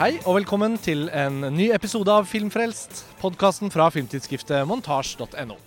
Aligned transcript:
Hei 0.00 0.14
og 0.24 0.38
velkommen 0.38 0.78
til 0.80 1.10
en 1.12 1.42
ny 1.52 1.66
episode 1.76 2.08
av 2.08 2.24
Filmfrelst, 2.24 3.02
podkasten 3.20 3.68
fra 3.68 3.90
filmtidsskriftet 3.92 4.64
montasj.no. 4.64 5.58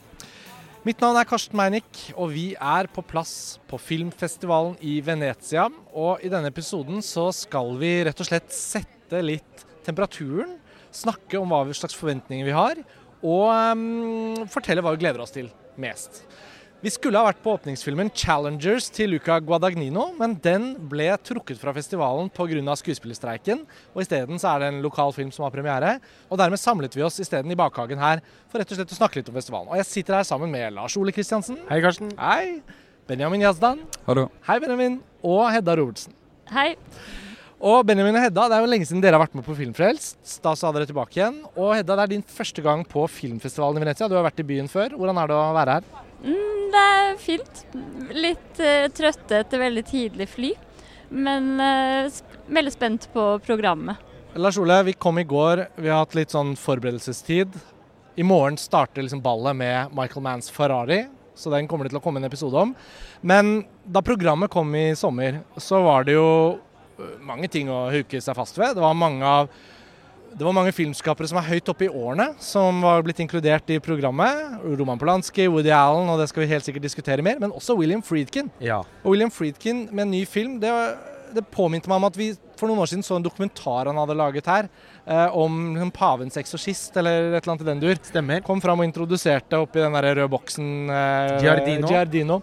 Mitt 0.88 1.04
navn 1.04 1.20
er 1.21 1.27
Karsten 1.29 1.59
Meinick, 1.59 2.00
og 2.18 2.32
vi 2.33 2.47
er 2.57 2.89
på 2.89 3.04
plass 3.05 3.59
på 3.69 3.77
filmfestivalen 3.77 4.73
i 4.82 4.96
Venezia. 5.05 5.68
Og 5.93 6.25
i 6.25 6.32
denne 6.33 6.50
episoden 6.50 7.05
så 7.05 7.27
skal 7.29 7.75
vi 7.77 7.91
rett 8.07 8.25
og 8.25 8.32
slett 8.32 8.50
sette 8.57 9.21
litt 9.21 9.68
temperaturen, 9.86 10.57
snakke 10.89 11.38
om 11.38 11.54
hva 11.54 11.68
slags 11.70 11.93
forventninger 12.02 12.50
vi 12.50 12.57
har, 12.57 12.81
og 13.21 13.54
um, 13.54 14.47
fortelle 14.50 14.81
hva 14.81 14.95
vi 14.97 15.04
gleder 15.06 15.21
oss 15.21 15.37
til 15.37 15.54
mest. 15.78 16.23
Vi 16.83 16.92
skulle 16.92 17.15
ha 17.15 17.29
vært 17.29 17.39
på 17.39 17.54
åpningsfilmen 17.55 18.10
'Challengers' 18.11 18.89
til 18.92 19.14
Luca 19.14 19.37
Guadagnino, 19.39 20.10
men 20.19 20.33
den 20.43 20.65
ble 20.92 21.06
trukket 21.23 21.56
fra 21.56 21.71
festivalen 21.71 22.28
pga. 22.28 22.75
skuespillerstreiken. 22.75 23.61
og 23.96 24.01
Isteden 24.01 24.36
er 24.36 24.59
det 24.59 24.68
en 24.68 24.82
lokal 24.82 25.14
film 25.14 25.32
som 25.32 25.43
har 25.43 25.51
premiere. 25.51 26.01
og 26.29 26.37
Dermed 26.37 26.59
samlet 26.59 26.93
vi 26.93 27.01
oss 27.01 27.21
isteden 27.21 27.50
i 27.50 27.56
bakhagen 27.56 27.97
her 27.97 28.19
for 28.50 28.59
rett 28.59 28.69
og 28.69 28.75
slett 28.75 28.92
å 28.92 29.00
snakke 29.00 29.15
litt 29.15 29.29
om 29.29 29.36
festivalen. 29.36 29.69
Og 29.69 29.78
Jeg 29.78 29.86
sitter 29.86 30.15
her 30.15 30.23
sammen 30.23 30.51
med 30.51 30.73
Lars 30.73 30.97
Ole 30.97 31.14
Kristiansen. 31.14 31.57
Hei, 31.69 31.79
Karsten. 31.79 32.11
Hei. 32.19 32.61
Benjamin 33.08 33.39
Yazdan. 33.39 33.80
Hallo. 34.06 34.30
Hei, 34.45 34.59
Benjamin. 34.59 35.02
Og 35.23 35.53
Hedda 35.53 35.78
Robertsen. 35.78 36.11
Hei. 36.52 36.75
Og 37.61 37.86
Benjamin 37.88 38.17
og 38.17 38.23
Hedda, 38.23 38.50
det 38.50 38.58
er 38.58 38.59
jo 38.59 38.67
lenge 38.67 38.86
siden 38.86 39.02
dere 39.02 39.16
har 39.16 39.25
vært 39.25 39.36
med 39.36 39.45
på 39.45 39.56
Filmfrelst. 39.56 40.42
Da 40.44 40.53
sa 40.53 40.70
dere 40.73 40.86
tilbake 40.86 41.16
igjen. 41.16 41.45
Og 41.56 41.78
Hedda, 41.78 41.95
det 41.95 42.03
er 42.03 42.08
din 42.08 42.23
første 42.28 42.61
gang 42.61 42.84
på 42.84 43.08
filmfestivalen 43.08 43.80
i 43.80 43.86
Venezia. 43.86 44.09
Du 44.09 44.16
har 44.16 44.28
vært 44.28 44.44
i 44.44 44.44
byen 44.44 44.67
før. 44.67 44.98
Hvordan 45.00 45.23
er 45.23 45.28
det 45.31 45.38
å 45.39 45.54
være 45.56 45.78
her? 45.78 45.84
Mm, 46.26 46.53
det 46.74 46.84
er 46.84 47.18
fint. 47.22 47.62
Litt 48.14 48.62
uh, 48.62 48.90
trøtte 48.94 49.44
etter 49.44 49.62
veldig 49.62 49.84
tidlig 49.88 50.28
fly. 50.32 50.54
Men 51.14 51.54
uh, 51.62 52.24
veldig 52.50 52.74
spent 52.74 53.08
på 53.14 53.28
programmet. 53.46 54.02
Lars 54.34 54.58
Ole, 54.58 54.80
vi 54.88 54.96
kom 54.98 55.20
i 55.22 55.28
går. 55.30 55.68
Vi 55.78 55.92
har 55.92 56.02
hatt 56.02 56.16
litt 56.18 56.34
sånn 56.34 56.56
forberedelsestid. 56.58 57.54
I 58.18 58.26
morgen 58.26 58.58
starter 58.62 59.06
liksom 59.06 59.22
ballet 59.26 59.58
med 59.58 59.94
Michael 59.98 60.26
Manns 60.26 60.50
Ferrari, 60.54 61.04
så 61.38 61.50
den 61.54 61.66
kommer 61.70 61.86
det 61.86 61.94
til 61.94 62.02
å 62.02 62.04
komme 62.04 62.22
en 62.22 62.28
episode 62.28 62.58
om. 62.62 62.74
Men 63.26 63.64
da 63.86 64.04
programmet 64.06 64.54
kom 64.54 64.74
i 64.78 64.92
sommer, 64.98 65.40
så 65.58 65.82
var 65.86 66.06
det 66.06 66.18
jo 66.18 66.28
mange 67.26 67.50
ting 67.50 67.72
å 67.74 67.88
huke 67.94 68.22
seg 68.22 68.38
fast 68.38 68.58
ved. 68.60 68.76
Det 68.78 68.84
var 68.84 68.98
mange 68.98 69.26
av 69.26 69.50
det 70.38 70.45
var 70.45 70.56
mange 70.56 70.73
filmskapere 70.73 71.30
som 71.30 71.38
er 71.39 71.45
høyt 71.48 71.70
oppe 71.70 71.86
i 71.88 71.92
årene, 71.92 72.31
som 72.42 72.81
var 72.84 73.03
blitt 73.06 73.22
inkludert 73.22 73.70
i 73.73 73.80
programmet. 73.84 74.58
Roman 74.80 75.00
Polanski, 75.02 75.45
Woody 75.52 75.73
Allen, 75.73 76.09
og 76.09 76.22
det 76.22 76.30
skal 76.31 76.44
vi 76.44 76.52
helt 76.53 76.66
sikkert 76.66 76.86
diskutere 76.88 77.26
mer. 77.26 77.38
Men 77.42 77.53
også 77.53 77.78
William 77.78 78.02
Friedkin. 78.06 78.50
Ja. 78.64 78.81
Og 79.04 79.14
William 79.14 79.34
Friedkin 79.34 79.88
med 79.92 80.08
en 80.08 80.16
ny 80.16 80.23
film, 80.30 80.58
det, 80.64 80.73
det 81.36 81.45
påminte 81.54 81.92
meg 81.92 82.02
om 82.02 82.09
at 82.09 82.17
vi 82.17 82.31
for 82.59 82.70
noen 82.70 82.84
år 82.84 82.89
siden 82.89 83.06
så 83.06 83.17
en 83.17 83.26
dokumentar 83.26 83.89
han 83.89 83.98
hadde 84.00 84.17
laget 84.17 84.50
her, 84.50 84.70
eh, 85.06 85.38
om 85.38 85.73
liksom, 85.73 85.92
pavens 85.95 86.38
eksorsist, 86.39 86.95
eller 87.02 87.34
et 87.34 87.42
eller 87.42 87.54
annet 87.54 87.66
i 87.66 87.70
den 87.72 87.84
dur. 87.84 88.04
Stemmer. 88.09 88.44
Kom 88.45 88.61
fram 88.64 88.81
og 88.81 88.88
introduserte 88.88 89.59
oppi 89.61 89.81
den 89.84 89.98
der 89.98 90.09
røde 90.14 90.30
boksen 90.31 90.70
eh, 90.88 91.36
Giardino. 91.44 91.89
Giardino. 91.92 92.39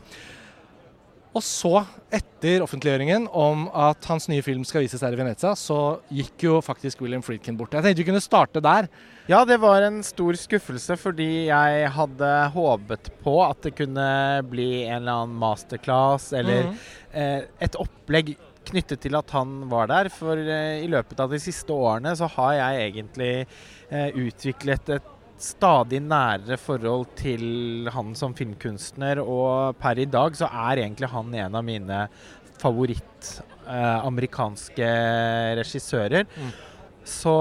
Og 1.30 1.44
så, 1.46 1.84
etter 2.10 2.58
offentliggjøringen 2.64 3.28
om 3.38 3.68
at 3.70 4.02
hans 4.10 4.24
nye 4.28 4.42
film 4.42 4.64
skal 4.66 4.82
vises 4.82 5.04
her 5.06 5.14
i 5.14 5.18
Venezia, 5.20 5.52
så 5.54 6.00
gikk 6.10 6.42
jo 6.48 6.56
faktisk 6.66 7.04
William 7.04 7.22
Friedkin 7.22 7.54
bort. 7.58 7.70
Jeg 7.76 7.84
tenkte 7.86 8.02
vi 8.02 8.06
kunne 8.08 8.22
starte 8.24 8.62
der. 8.64 8.88
Ja, 9.30 9.44
det 9.46 9.60
var 9.62 9.84
en 9.86 10.00
stor 10.02 10.34
skuffelse 10.34 10.96
fordi 10.98 11.28
jeg 11.46 11.92
hadde 11.94 12.30
håpet 12.56 13.12
på 13.22 13.36
at 13.46 13.62
det 13.62 13.76
kunne 13.78 14.08
bli 14.50 14.82
en 14.88 15.04
eller 15.04 15.20
annen 15.22 15.38
masterclass 15.38 16.32
eller 16.34 16.64
Mhm. 16.72 16.78
eh, 17.14 17.42
et 17.62 17.78
opplegg 17.78 18.34
knyttet 18.66 19.00
til 19.00 19.14
at 19.14 19.30
han 19.30 19.68
var 19.70 19.86
der. 19.86 20.08
For 20.10 20.34
eh, 20.36 20.82
i 20.82 20.88
løpet 20.90 21.20
av 21.20 21.30
de 21.30 21.38
siste 21.38 21.70
årene 21.70 22.16
så 22.18 22.26
har 22.28 22.52
jeg 22.58 22.90
egentlig 22.92 23.46
eh, 23.90 24.10
utviklet 24.18 24.96
et 24.98 25.02
stadig 25.40 26.02
nærere 26.04 26.58
forhold 26.60 27.06
til 27.18 27.88
han 27.92 28.12
som 28.18 28.34
filmkunstner, 28.36 29.22
og 29.22 29.78
per 29.80 30.00
i 30.02 30.08
dag 30.08 30.36
så 30.36 30.48
er 30.50 30.84
egentlig 30.84 31.10
han 31.12 31.34
en 31.34 31.56
av 31.60 31.64
mine 31.66 32.02
favoritt 32.60 33.30
eh, 33.64 35.56
regissører. 35.60 36.28
Mm. 36.36 36.52
Så 37.10 37.34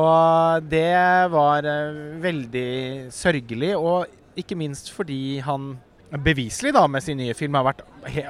det 0.71 0.95
var 1.33 1.67
eh, 1.67 1.99
veldig 2.23 2.71
sørgelig, 3.13 3.75
og 3.75 4.07
ikke 4.39 4.57
minst 4.59 4.91
fordi 4.95 5.39
han 5.43 5.73
beviselig 6.11 6.73
da 6.73 6.87
med 6.87 7.03
sin 7.05 7.17
nye 7.21 7.33
film 7.37 7.53
har 7.59 7.67
vært 7.69 7.83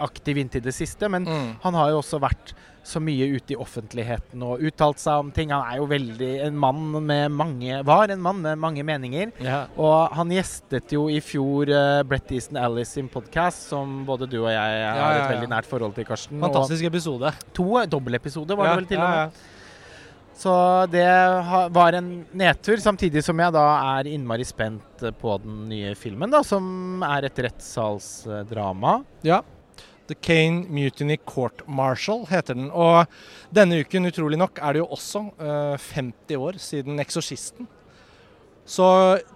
aktiv 0.04 0.38
inntil 0.42 0.62
det 0.66 0.74
siste, 0.76 1.08
men 1.10 1.26
Mm. 1.26 1.56
han 1.64 1.74
har 1.74 1.90
jo 1.92 2.02
også 2.02 2.20
vært 2.20 2.54
så 2.84 2.98
mye 3.04 3.28
ute 3.36 3.54
i 3.54 3.58
offentligheten 3.60 4.42
og 4.42 4.62
uttalt 4.66 4.98
seg 4.98 5.20
om 5.20 5.32
ting. 5.32 5.52
Han 5.52 5.62
er 5.70 5.78
jo 5.78 5.86
veldig 5.86 6.30
en 6.48 6.56
mann 6.58 7.06
med 7.06 7.30
mange 7.32 7.84
Var 7.86 8.08
en 8.10 8.22
mann 8.22 8.42
med 8.42 8.58
mange 8.58 8.84
meninger. 8.84 9.32
Yeah. 9.44 9.68
Og 9.78 10.10
han 10.16 10.30
gjestet 10.34 10.90
jo 10.96 11.08
i 11.12 11.20
fjor 11.22 11.70
uh, 11.70 12.04
Brett 12.04 12.32
Easton 12.32 12.58
Alice 12.58 12.92
sin 12.96 13.08
podkast, 13.12 13.68
som 13.70 14.06
både 14.08 14.28
du 14.32 14.40
og 14.42 14.50
jeg 14.50 14.58
har 14.58 14.96
Ja, 14.98 15.12
ja, 15.12 15.26
et 15.26 15.36
veldig 15.36 15.50
nært 15.52 15.66
forhold 15.70 15.94
til, 15.96 16.06
Karsten. 16.06 16.40
Fantastisk 16.42 16.84
episode. 16.90 17.32
To 17.54 17.86
dobbeltepisoder 17.86 18.56
var 18.58 18.66
Ja, 18.66 18.76
det 18.76 18.82
vel 18.82 18.88
til 18.88 18.98
og 18.98 19.04
ja, 19.04 19.26
med. 19.26 19.32
Så 20.40 20.52
det 20.88 21.08
var 21.76 21.94
en 21.94 22.12
nedtur, 22.32 22.78
samtidig 22.80 23.26
som 23.26 23.40
jeg 23.44 23.52
da 23.52 23.64
er 24.00 24.08
innmari 24.08 24.46
spent 24.48 25.04
eh, 25.04 25.12
på 25.12 25.34
den 25.44 25.66
nye 25.68 25.92
filmen, 26.00 26.32
da, 26.32 26.40
som 26.48 27.04
er 27.04 27.28
et 27.28 27.42
rettssalsdrama. 27.44 29.02
Ja. 29.28 29.42
The 30.08 30.16
Kane 30.16 30.64
Mutiny 30.72 31.18
Court 31.28 31.66
Martial 31.68 32.24
heter 32.30 32.56
den. 32.56 32.72
Og 32.72 33.12
denne 33.54 33.82
uken, 33.84 34.08
utrolig 34.08 34.40
nok, 34.40 34.64
er 34.64 34.78
det 34.78 34.82
jo 34.82 34.88
også 34.96 35.26
uh, 35.44 35.76
50 35.92 36.40
år 36.40 36.58
siden 36.64 37.04
'Eksorsisten'. 37.04 37.68
Så 38.70 38.88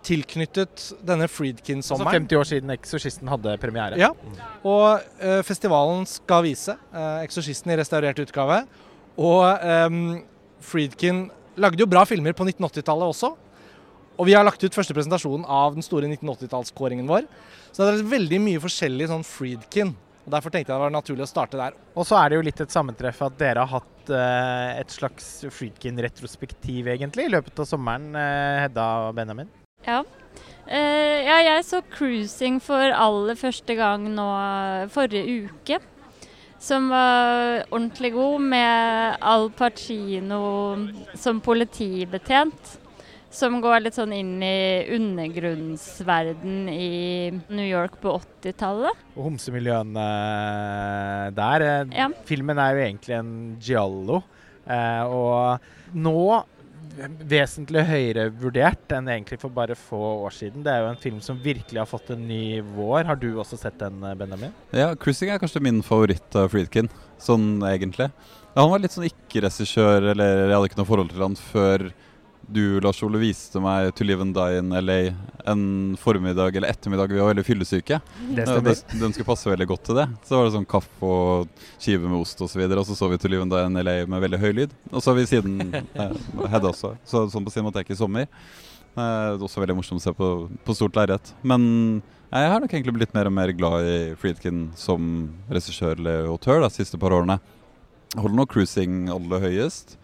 tilknyttet 0.06 0.94
denne 1.02 1.28
Altså 1.28 1.36
Friedkin-sommeren 1.36 2.26
50 2.26 2.40
år 2.40 2.50
siden 2.50 2.74
'Eksorsisten' 2.74 3.30
hadde 3.30 3.58
premiere. 3.60 4.00
Ja. 4.00 4.14
Og 4.64 5.04
uh, 5.20 5.42
festivalen 5.44 6.08
skal 6.08 6.48
vise 6.48 6.80
uh, 6.96 7.20
'Eksorsisten' 7.22 7.76
i 7.76 7.78
restaurert 7.84 8.24
utgave. 8.24 8.64
Og 9.14 9.46
ehm, 9.62 10.24
Friedkin 10.64 11.26
lagde 11.60 11.84
jo 11.84 11.90
bra 11.90 12.06
filmer 12.10 12.36
på 12.36 12.48
1980-tallet 12.48 13.14
også. 13.14 13.34
Og 14.14 14.30
vi 14.30 14.36
har 14.38 14.46
lagt 14.46 14.62
ut 14.62 14.76
første 14.76 14.94
presentasjon 14.96 15.46
av 15.50 15.76
den 15.76 15.86
store 15.86 16.08
1980-tallskåringen 16.12 17.10
vår. 17.10 17.28
Så 17.74 17.84
det 17.84 17.94
er 17.94 18.10
veldig 18.14 18.40
mye 18.46 18.62
forskjellig 18.62 19.10
sånn 19.10 19.26
Friedkin. 19.26 19.94
Og 20.24 20.32
Derfor 20.32 20.54
tenkte 20.54 20.72
jeg 20.72 20.78
det 20.78 20.86
var 20.86 20.94
naturlig 20.94 21.26
å 21.26 21.30
starte 21.30 21.60
der. 21.60 21.76
Og 21.98 22.08
så 22.08 22.20
er 22.20 22.30
det 22.32 22.38
jo 22.38 22.46
litt 22.48 22.62
et 22.64 22.74
sammentreff 22.74 23.20
at 23.26 23.40
dere 23.40 23.66
har 23.66 23.82
hatt 23.82 24.12
eh, 24.14 24.80
et 24.80 24.94
slags 24.94 25.32
Friedkin-retrospektiv, 25.52 26.88
egentlig, 26.94 27.28
i 27.28 27.34
løpet 27.34 27.60
av 27.60 27.68
sommeren, 27.68 28.14
eh, 28.16 28.62
Hedda 28.64 28.88
og 29.10 29.18
Benjamin. 29.18 29.50
Ja. 29.84 30.04
Eh, 30.64 31.26
ja, 31.28 31.42
jeg 31.44 31.66
så 31.68 31.82
'Cruising' 31.82 32.62
for 32.62 32.80
aller 32.80 33.36
første 33.36 33.76
gang 33.76 34.08
nå 34.16 34.30
forrige 34.94 35.50
uke. 35.50 35.82
Som 36.64 36.86
var 36.94 37.66
ordentlig 37.76 38.14
god, 38.16 38.40
med 38.54 39.18
Al 39.20 39.50
Pacino 39.52 40.78
som 41.20 41.42
politibetjent. 41.44 42.78
Som 43.34 43.58
går 43.64 43.82
litt 43.82 43.96
sånn 43.98 44.14
inn 44.14 44.36
i 44.46 44.86
undergrunnsverden 44.94 46.68
i 46.70 47.32
New 47.50 47.66
York 47.66 47.98
på 48.00 48.14
80-tallet. 48.20 49.00
Og 49.18 49.26
homsemiljøene 49.32 50.06
der. 51.36 51.66
eh, 51.68 51.98
Ja. 51.98 52.08
Filmen 52.30 52.60
er 52.62 52.76
jo 52.78 52.84
egentlig 52.86 53.16
en 53.18 53.34
giallo. 53.60 54.22
Eh, 54.70 55.04
og 55.04 55.60
nå 55.98 56.44
vesentlig 57.30 57.84
høyere 57.88 58.28
vurdert 58.38 58.92
enn 58.94 59.10
egentlig 59.10 59.40
for 59.42 59.54
bare 59.54 59.76
få 59.78 60.00
år 60.28 60.36
siden. 60.36 60.64
Det 60.66 60.72
er 60.72 60.84
jo 60.84 60.92
en 60.92 61.02
film 61.02 61.20
som 61.26 61.40
virkelig 61.42 61.82
har 61.82 61.90
fått 61.90 62.12
en 62.14 62.28
ny 62.28 62.62
vår. 62.76 63.04
Har 63.10 63.20
du 63.20 63.32
også 63.34 63.58
sett 63.60 63.80
den, 63.80 64.04
eh, 64.04 64.16
Benjamin? 64.16 64.54
Ja, 64.72 64.94
'Cruising' 64.94 65.34
er 65.34 65.40
kanskje 65.40 65.62
min 65.62 65.82
favoritt 65.82 66.36
av 66.36 66.50
Friedkin, 66.52 66.90
sånn 67.20 67.62
egentlig. 67.62 68.12
Han 68.56 68.70
var 68.70 68.80
litt 68.80 68.92
sånn 68.92 69.10
ikke-regissør, 69.10 70.12
eller 70.12 70.48
jeg 70.48 70.54
hadde 70.54 70.70
ikke 70.70 70.78
noe 70.78 70.92
forhold 70.92 71.10
til 71.10 71.22
han 71.22 71.36
før 71.36 71.92
du, 72.48 72.80
Lars 72.84 73.00
Ole, 73.04 73.20
viste 73.22 73.60
meg 73.64 73.94
'To 73.96 74.06
Live 74.06 74.22
and 74.22 74.36
Die 74.36 74.58
in 74.60 74.70
LA' 74.70 75.14
en 75.46 75.98
formiddag 76.00 76.56
eller 76.56 76.68
ettermiddag 76.70 77.12
vi 77.12 77.20
var 77.20 77.34
veldig 77.34 77.46
fyllesyke. 77.46 78.00
Den 78.36 79.14
skulle 79.14 79.28
passe 79.28 79.50
veldig 79.50 79.68
godt 79.68 79.84
til 79.84 79.96
det. 79.96 80.08
Så 80.28 80.38
var 80.38 80.48
det 80.48 80.56
sånn 80.56 80.68
kaffe 80.70 81.08
og 81.08 81.48
skive 81.80 82.08
med 82.08 82.20
ost 82.20 82.42
osv. 82.42 82.62
Og, 82.64 82.74
så 82.74 82.80
og 82.80 82.86
så 82.88 82.98
så 83.00 83.10
vi 83.12 83.18
'To 83.18 83.32
Live 83.32 83.42
and 83.42 83.52
Die 83.52 83.66
in 83.66 83.80
LA' 83.80 84.08
med 84.08 84.22
veldig 84.22 84.40
høy 84.40 84.52
lyd. 84.54 84.76
Og 84.92 85.02
så 85.02 85.12
har 85.12 85.20
vi 85.20 85.26
siden 85.26 85.60
eh, 85.96 86.50
Hedda 86.50 86.72
også. 86.72 86.96
Så, 87.06 87.28
sånn 87.32 87.46
på 87.46 87.54
Cinemateket 87.54 87.96
i 87.96 88.00
sommer. 88.00 88.28
Eh, 88.94 89.40
også 89.40 89.64
veldig 89.64 89.78
morsomt 89.80 90.02
å 90.02 90.06
se 90.06 90.14
på, 90.14 90.50
på 90.64 90.76
stort 90.76 90.96
lerret. 91.00 91.34
Men 91.42 92.04
jeg 92.34 92.50
har 92.50 92.60
nok 92.60 92.72
egentlig 92.74 92.96
blitt 92.98 93.14
mer 93.14 93.30
og 93.30 93.34
mer 93.34 93.52
glad 93.54 93.86
i 93.86 93.98
Friedkin 94.18 94.72
som 94.76 95.30
regissør 95.50 95.98
eller 95.98 96.30
autør 96.32 96.64
de 96.64 96.70
siste 96.74 96.98
par 96.98 97.14
årene. 97.14 97.40
Holder 98.18 98.38
nå 98.38 98.46
'Cruising' 98.46 99.10
aller 99.10 99.42
høyest. 99.48 99.98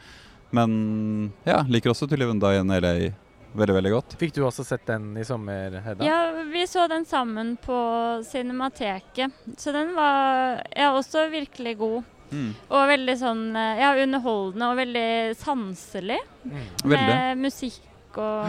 Men 0.51 1.31
ja, 1.45 1.61
liker 1.67 1.91
også 1.93 2.07
'To 2.09 2.15
Live 2.17 2.31
and 2.31 2.41
Die 2.41 2.59
in 2.59 2.67
LA' 2.73 3.13
veldig, 3.55 3.75
veldig 3.75 3.91
godt. 3.91 4.15
Fikk 4.19 4.33
du 4.33 4.43
også 4.45 4.63
sett 4.65 4.85
den 4.85 5.15
i 5.17 5.23
sommer, 5.25 5.79
Hedda? 5.81 6.05
Ja, 6.05 6.43
vi 6.51 6.63
så 6.67 6.87
den 6.89 7.05
sammen 7.05 7.55
på 7.57 7.77
Cinemateket. 8.25 9.31
Så 9.57 9.71
den 9.73 9.95
var 9.95 10.63
ja, 10.75 10.91
også 10.93 11.29
virkelig 11.31 11.77
god. 11.77 12.03
Mm. 12.31 12.51
Og 12.69 12.87
veldig 12.91 13.15
sånn 13.17 13.43
ja, 13.55 13.93
underholdende 14.03 14.67
og 14.69 14.77
veldig 14.77 15.35
sanselig. 15.39 16.19
Veldig. 16.45 17.07
Med 17.07 17.37
musikk 17.41 18.17
og 18.21 18.45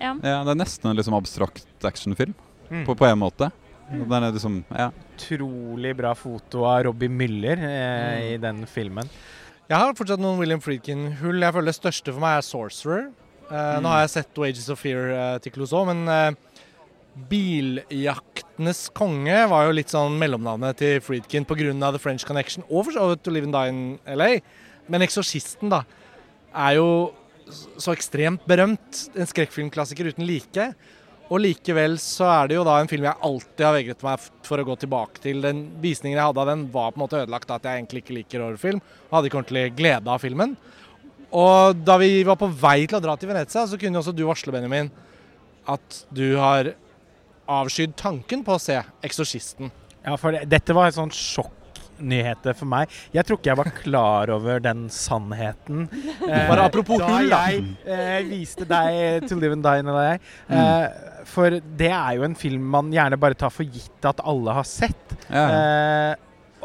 ja. 0.00 0.14
Ja, 0.22 0.40
det 0.44 0.50
er 0.54 0.58
nesten 0.58 0.90
en 0.90 0.96
liksom 0.98 1.14
abstrakt 1.14 1.66
actionfilm, 1.84 2.34
Mm. 2.70 2.84
på, 2.86 2.94
på 2.94 3.04
en 3.06 3.18
måte. 3.18 3.50
Den 3.90 4.22
er 4.22 4.30
liksom, 4.32 4.60
ja. 4.70 4.90
Utrolig 5.16 5.96
bra 5.98 6.12
foto 6.14 6.62
av 6.64 6.84
Robbie 6.84 7.08
Müller 7.10 7.58
eh, 7.58 8.18
Mm. 8.20 8.34
i 8.34 8.36
den 8.38 8.66
filmen. 8.66 9.08
Jeg 9.70 9.78
har 9.78 9.92
fortsatt 9.94 10.18
noen 10.18 10.40
William 10.40 10.58
Friedkin-hull. 10.58 11.44
Jeg 11.44 11.54
føler 11.54 11.70
det 11.70 11.76
største 11.76 12.10
for 12.10 12.18
meg 12.24 12.40
er 12.40 12.42
Sorcerer. 12.42 13.04
Uh, 13.46 13.50
Mm. 13.50 13.82
Nå 13.82 13.90
har 13.90 14.00
jeg 14.04 14.10
sett 14.12 14.38
Wages 14.38 14.68
of 14.70 14.78
Fear 14.78 15.08
uh, 15.10 15.36
til 15.42 15.50
Clouseau, 15.54 15.82
men 15.86 16.04
uh, 16.06 16.58
Biljaktenes 17.30 18.84
konge 18.94 19.36
var 19.50 19.66
jo 19.66 19.72
litt 19.74 19.90
sånn 19.90 20.18
mellomnavnet 20.18 20.78
til 20.78 21.00
Friedkin 21.02 21.46
pga. 21.46 21.70
The 21.90 22.02
French 22.02 22.26
Connection, 22.26 22.66
og 22.68 22.88
for 22.88 22.94
så 22.94 23.08
vidt 23.10 23.24
To 23.26 23.34
Live 23.34 23.46
and 23.46 23.54
Die 23.54 23.70
in 23.70 23.80
LA. 24.06 24.28
Men 24.90 25.02
'Eksorsisten', 25.02 25.70
da, 25.70 25.82
er 26.54 26.78
jo 26.78 26.90
så 27.78 27.94
ekstremt 27.94 28.46
berømt. 28.46 29.06
En 29.14 29.26
skrekkfilmklassiker 29.26 30.10
uten 30.10 30.26
like. 30.26 30.72
Og 31.30 31.38
likevel 31.44 31.94
så 32.02 32.26
er 32.26 32.48
det 32.50 32.56
jo 32.56 32.64
da 32.66 32.80
en 32.80 32.88
film 32.90 33.04
jeg 33.06 33.22
alltid 33.26 33.62
har 33.62 33.74
vegret 33.76 34.00
meg 34.02 34.22
for 34.46 34.58
å 34.58 34.66
gå 34.66 34.74
tilbake 34.82 35.22
til. 35.22 35.38
Den 35.44 35.62
visningen 35.82 36.18
jeg 36.18 36.26
hadde 36.26 36.42
av 36.42 36.50
den 36.50 36.64
var 36.74 36.90
på 36.90 36.98
en 36.98 37.04
måte 37.04 37.20
ødelagt 37.20 37.52
at 37.54 37.68
jeg 37.68 37.78
egentlig 37.78 38.02
ikke 38.02 38.16
liker 38.16 38.42
horrorfilm. 38.42 38.80
Hadde 39.12 39.30
ikke 39.30 39.38
ordentlig 39.38 39.64
glede 39.78 40.10
av 40.10 40.24
filmen. 40.24 40.56
Og 41.30 41.84
da 41.86 41.94
vi 42.02 42.24
var 42.26 42.38
på 42.40 42.50
vei 42.50 42.80
til 42.82 42.98
å 42.98 43.02
dra 43.04 43.14
til 43.14 43.30
Venezia, 43.30 43.62
så 43.62 43.78
kunne 43.78 44.02
også 44.02 44.14
du 44.16 44.24
varsle, 44.26 44.50
Benjamin, 44.50 44.90
at 45.70 46.00
du 46.10 46.34
har 46.40 46.72
avskydd 47.50 47.94
tanken 47.98 48.42
på 48.42 48.56
å 48.56 48.60
se 48.60 48.82
'Eksorsisten'. 49.02 49.70
Ja, 50.04 50.16
for 50.16 50.32
det- 50.32 50.48
dette 50.48 50.74
var 50.74 50.86
en 50.86 50.92
sånn 50.92 51.12
sjokknyheter 52.00 52.56
for 52.56 52.68
meg. 52.70 52.90
Jeg 53.14 53.26
tror 53.26 53.38
ikke 53.38 53.50
jeg 53.52 53.58
var 53.60 53.70
klar 53.82 54.32
over 54.34 54.60
den 54.64 54.88
sannheten. 54.90 55.88
Eh, 56.30 56.46
Bare 56.46 56.66
apropos 56.68 56.98
da 57.00 57.06
hull, 57.08 57.30
da. 57.30 57.38
jeg 57.50 57.64
eh, 57.88 58.20
viste 58.28 58.66
deg 58.68 59.24
'To 59.26 59.36
Live 59.40 59.52
and 59.56 59.64
Die 59.64 59.78
in 59.80 59.86
jeg 59.86 60.20
Eh, 60.50 60.88
for 61.26 61.50
det 61.50 61.90
er 61.90 62.16
jo 62.18 62.22
en 62.24 62.34
film 62.34 62.62
man 62.70 62.90
gjerne 62.92 63.18
bare 63.18 63.34
tar 63.34 63.50
for 63.50 63.64
gitt 63.64 64.04
at 64.04 64.20
alle 64.24 64.52
har 64.52 64.64
sett. 64.64 65.16
ja. 65.30 66.14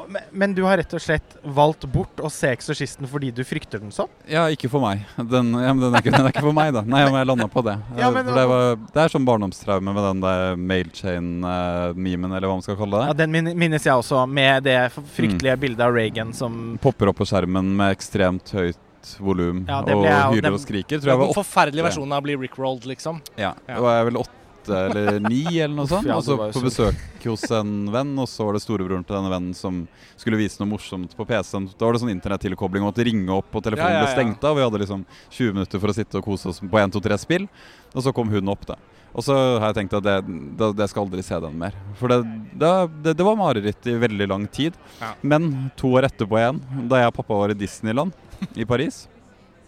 Eh, 0.05 0.11
men, 0.11 0.21
men 0.31 0.53
du 0.53 0.63
har 0.63 0.77
rett 0.77 0.93
og 0.93 1.01
slett 1.01 1.35
valgt 1.43 1.85
bort 1.91 2.17
å 2.23 2.29
se 2.31 2.47
'Eksorsisten' 2.53 3.07
fordi 3.09 3.31
du 3.33 3.43
frykter 3.43 3.79
den 3.79 3.91
sånn? 3.91 4.07
Ja, 4.29 4.45
ikke 4.47 4.69
for 4.69 4.79
meg. 4.81 5.05
Den, 5.17 5.51
ja, 5.53 5.73
men 5.73 5.79
den, 5.81 5.93
er 5.95 6.01
ikke, 6.01 6.11
den 6.15 6.25
er 6.25 6.31
ikke 6.31 6.41
for 6.45 6.53
meg, 6.53 6.73
da. 6.73 6.81
Nei, 6.81 7.03
men 7.05 7.13
jeg 7.19 7.27
landa 7.27 7.47
på 7.47 7.63
det. 7.65 7.77
Ja, 7.97 8.07
Eh, 8.09 8.13
men- 8.13 8.25
det, 8.25 8.47
var, 8.47 8.75
det 8.93 9.01
er 9.05 9.09
sånn 9.09 9.25
barndomstraume 9.25 9.93
med 9.93 10.03
den 10.03 10.21
der 10.21 10.55
mailchain-memen, 10.55 12.31
eller 12.35 12.47
hva 12.47 12.55
man 12.59 12.61
skal 12.65 12.77
kalle 12.79 13.01
det. 13.01 13.07
Ja. 13.11 13.13
Den 13.25 13.31
minnes 13.57 13.83
jeg 13.85 13.93
også, 13.93 14.25
med 14.29 14.63
det 14.63 14.91
fryktelige 15.15 15.55
Mm. 15.55 15.59
bildet 15.61 15.79
av 15.85 15.93
Reagan 15.93 16.33
som 16.33 16.77
Popper 16.81 17.09
opp 17.09 17.17
på 17.17 17.25
skjermen 17.27 17.75
med 17.75 17.95
ekstremt 17.97 18.51
høyt 18.51 18.77
volum 19.21 19.65
Ja, 19.67 19.81
det 19.85 19.93
og 19.93 20.33
hyler 20.33 20.53
og 20.53 20.59
skriker. 20.59 20.97
Tror 20.97 21.05
Den 21.05 21.09
jeg 21.13 21.19
var 21.19 21.27
åtte. 21.29 21.43
forferdelige 21.43 21.83
versjonen 21.85 22.11
av 22.13 22.23
å 22.23 22.25
bli 22.25 22.35
rickrolled, 22.35 22.85
liksom. 22.85 23.21
Ja, 23.37 23.53
Ja. 23.67 23.75
det 23.75 23.81
var 23.81 24.03
jeg 24.03 24.13
vel 24.13 24.21
åtte 24.23 24.29
eller 24.69 25.19
ni, 25.23 25.43
eller 25.59 25.75
noe 25.75 25.89
sånt. 25.89 26.07
ja, 26.07 26.15
Og 26.17 26.23
så 26.25 26.35
det 26.39 26.53
på 26.55 26.63
besøk 26.65 27.25
hos 27.25 27.45
en 27.57 27.91
venn, 27.93 28.13
og 28.21 28.27
så 28.29 28.47
var 28.47 28.57
det 28.57 28.63
storebroren 28.63 29.05
til 29.05 29.17
denne 29.17 29.31
vennen 29.33 29.53
som 29.57 29.83
skulle 30.17 30.39
vise 30.39 30.61
noe 30.61 30.69
morsomt 30.73 31.15
på 31.17 31.25
PC-en. 31.27 31.69
Da 31.73 31.87
var 31.87 31.95
det 31.97 32.03
sånn 32.03 32.13
internettilkobling 32.13 32.85
og 32.85 32.91
måtte 32.93 33.05
ringe 33.07 33.31
opp, 33.33 33.49
og 33.53 33.63
telefonen 33.65 33.95
Ja, 33.95 34.01
ja, 34.01 34.09
ble 34.09 34.17
stengt 34.17 34.43
av. 34.45 34.57
Vi 34.59 34.65
hadde 34.65 34.81
liksom 34.83 35.05
20 35.29 35.55
minutter 35.57 35.81
for 35.81 35.93
å 35.93 35.97
sitte 35.97 36.19
og 36.21 36.27
kose 36.27 36.51
oss 36.51 36.61
på 36.61 36.81
1, 36.81 36.93
2, 36.97 37.03
3 37.09 37.21
spill. 37.21 37.47
Og 37.95 38.05
så 38.05 38.13
kom 38.15 38.29
hun 38.33 38.53
opp, 38.53 38.67
da. 38.69 38.77
Og 39.15 39.23
så 39.23 39.33
har 39.33 39.69
jeg 39.71 39.77
tenkt 39.77 39.93
at 39.95 40.03
det, 40.03 40.15
det, 40.59 40.71
jeg 40.83 40.91
skal 40.91 41.05
aldri 41.05 41.23
se 41.23 41.37
den 41.39 41.53
mer. 41.59 41.75
For 41.95 42.11
det, 42.11 42.17
det, 42.59 43.13
det 43.15 43.23
var 43.23 43.37
mareritt 43.39 43.87
i 43.87 43.93
veldig 44.01 44.27
lang 44.27 44.47
tid. 44.51 44.75
Men 45.23 45.69
to 45.79 45.93
år 45.95 46.09
etterpå 46.09 46.35
igjen, 46.41 46.59
da 46.91 46.99
jeg 46.99 47.13
og 47.13 47.15
pappa 47.21 47.37
var 47.45 47.53
i 47.53 47.57
Disneyland 47.57 48.11
i 48.59 48.67
Paris, 48.67 49.05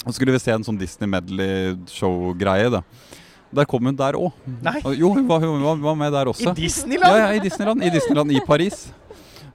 og 0.04 0.12
skulle 0.16 0.36
vi 0.36 0.40
se 0.44 0.52
en 0.52 0.64
sånn 0.68 0.78
Disney 0.80 1.08
Medley-show-greie, 1.12 2.70
da. 2.76 2.84
Der 3.58 3.66
kom 3.66 3.90
hun 3.90 3.98
der 3.98 4.14
òg. 4.20 4.32
Jo, 4.98 5.10
hun 5.18 5.28
var, 5.28 5.40
hun 5.42 5.64
var- 5.66 5.82
var 5.90 5.96
med 5.98 6.14
der 6.14 6.30
også. 6.32 6.52
i. 6.54 6.56
Disneyland! 6.62 7.12
Ja, 7.18 7.28
ja, 7.28 7.34
i 7.36 7.44
Disneyland. 7.44 7.84
I 7.84 7.90
Disneyland 7.90 8.32
i 8.38 8.40
Paris. 8.46 8.88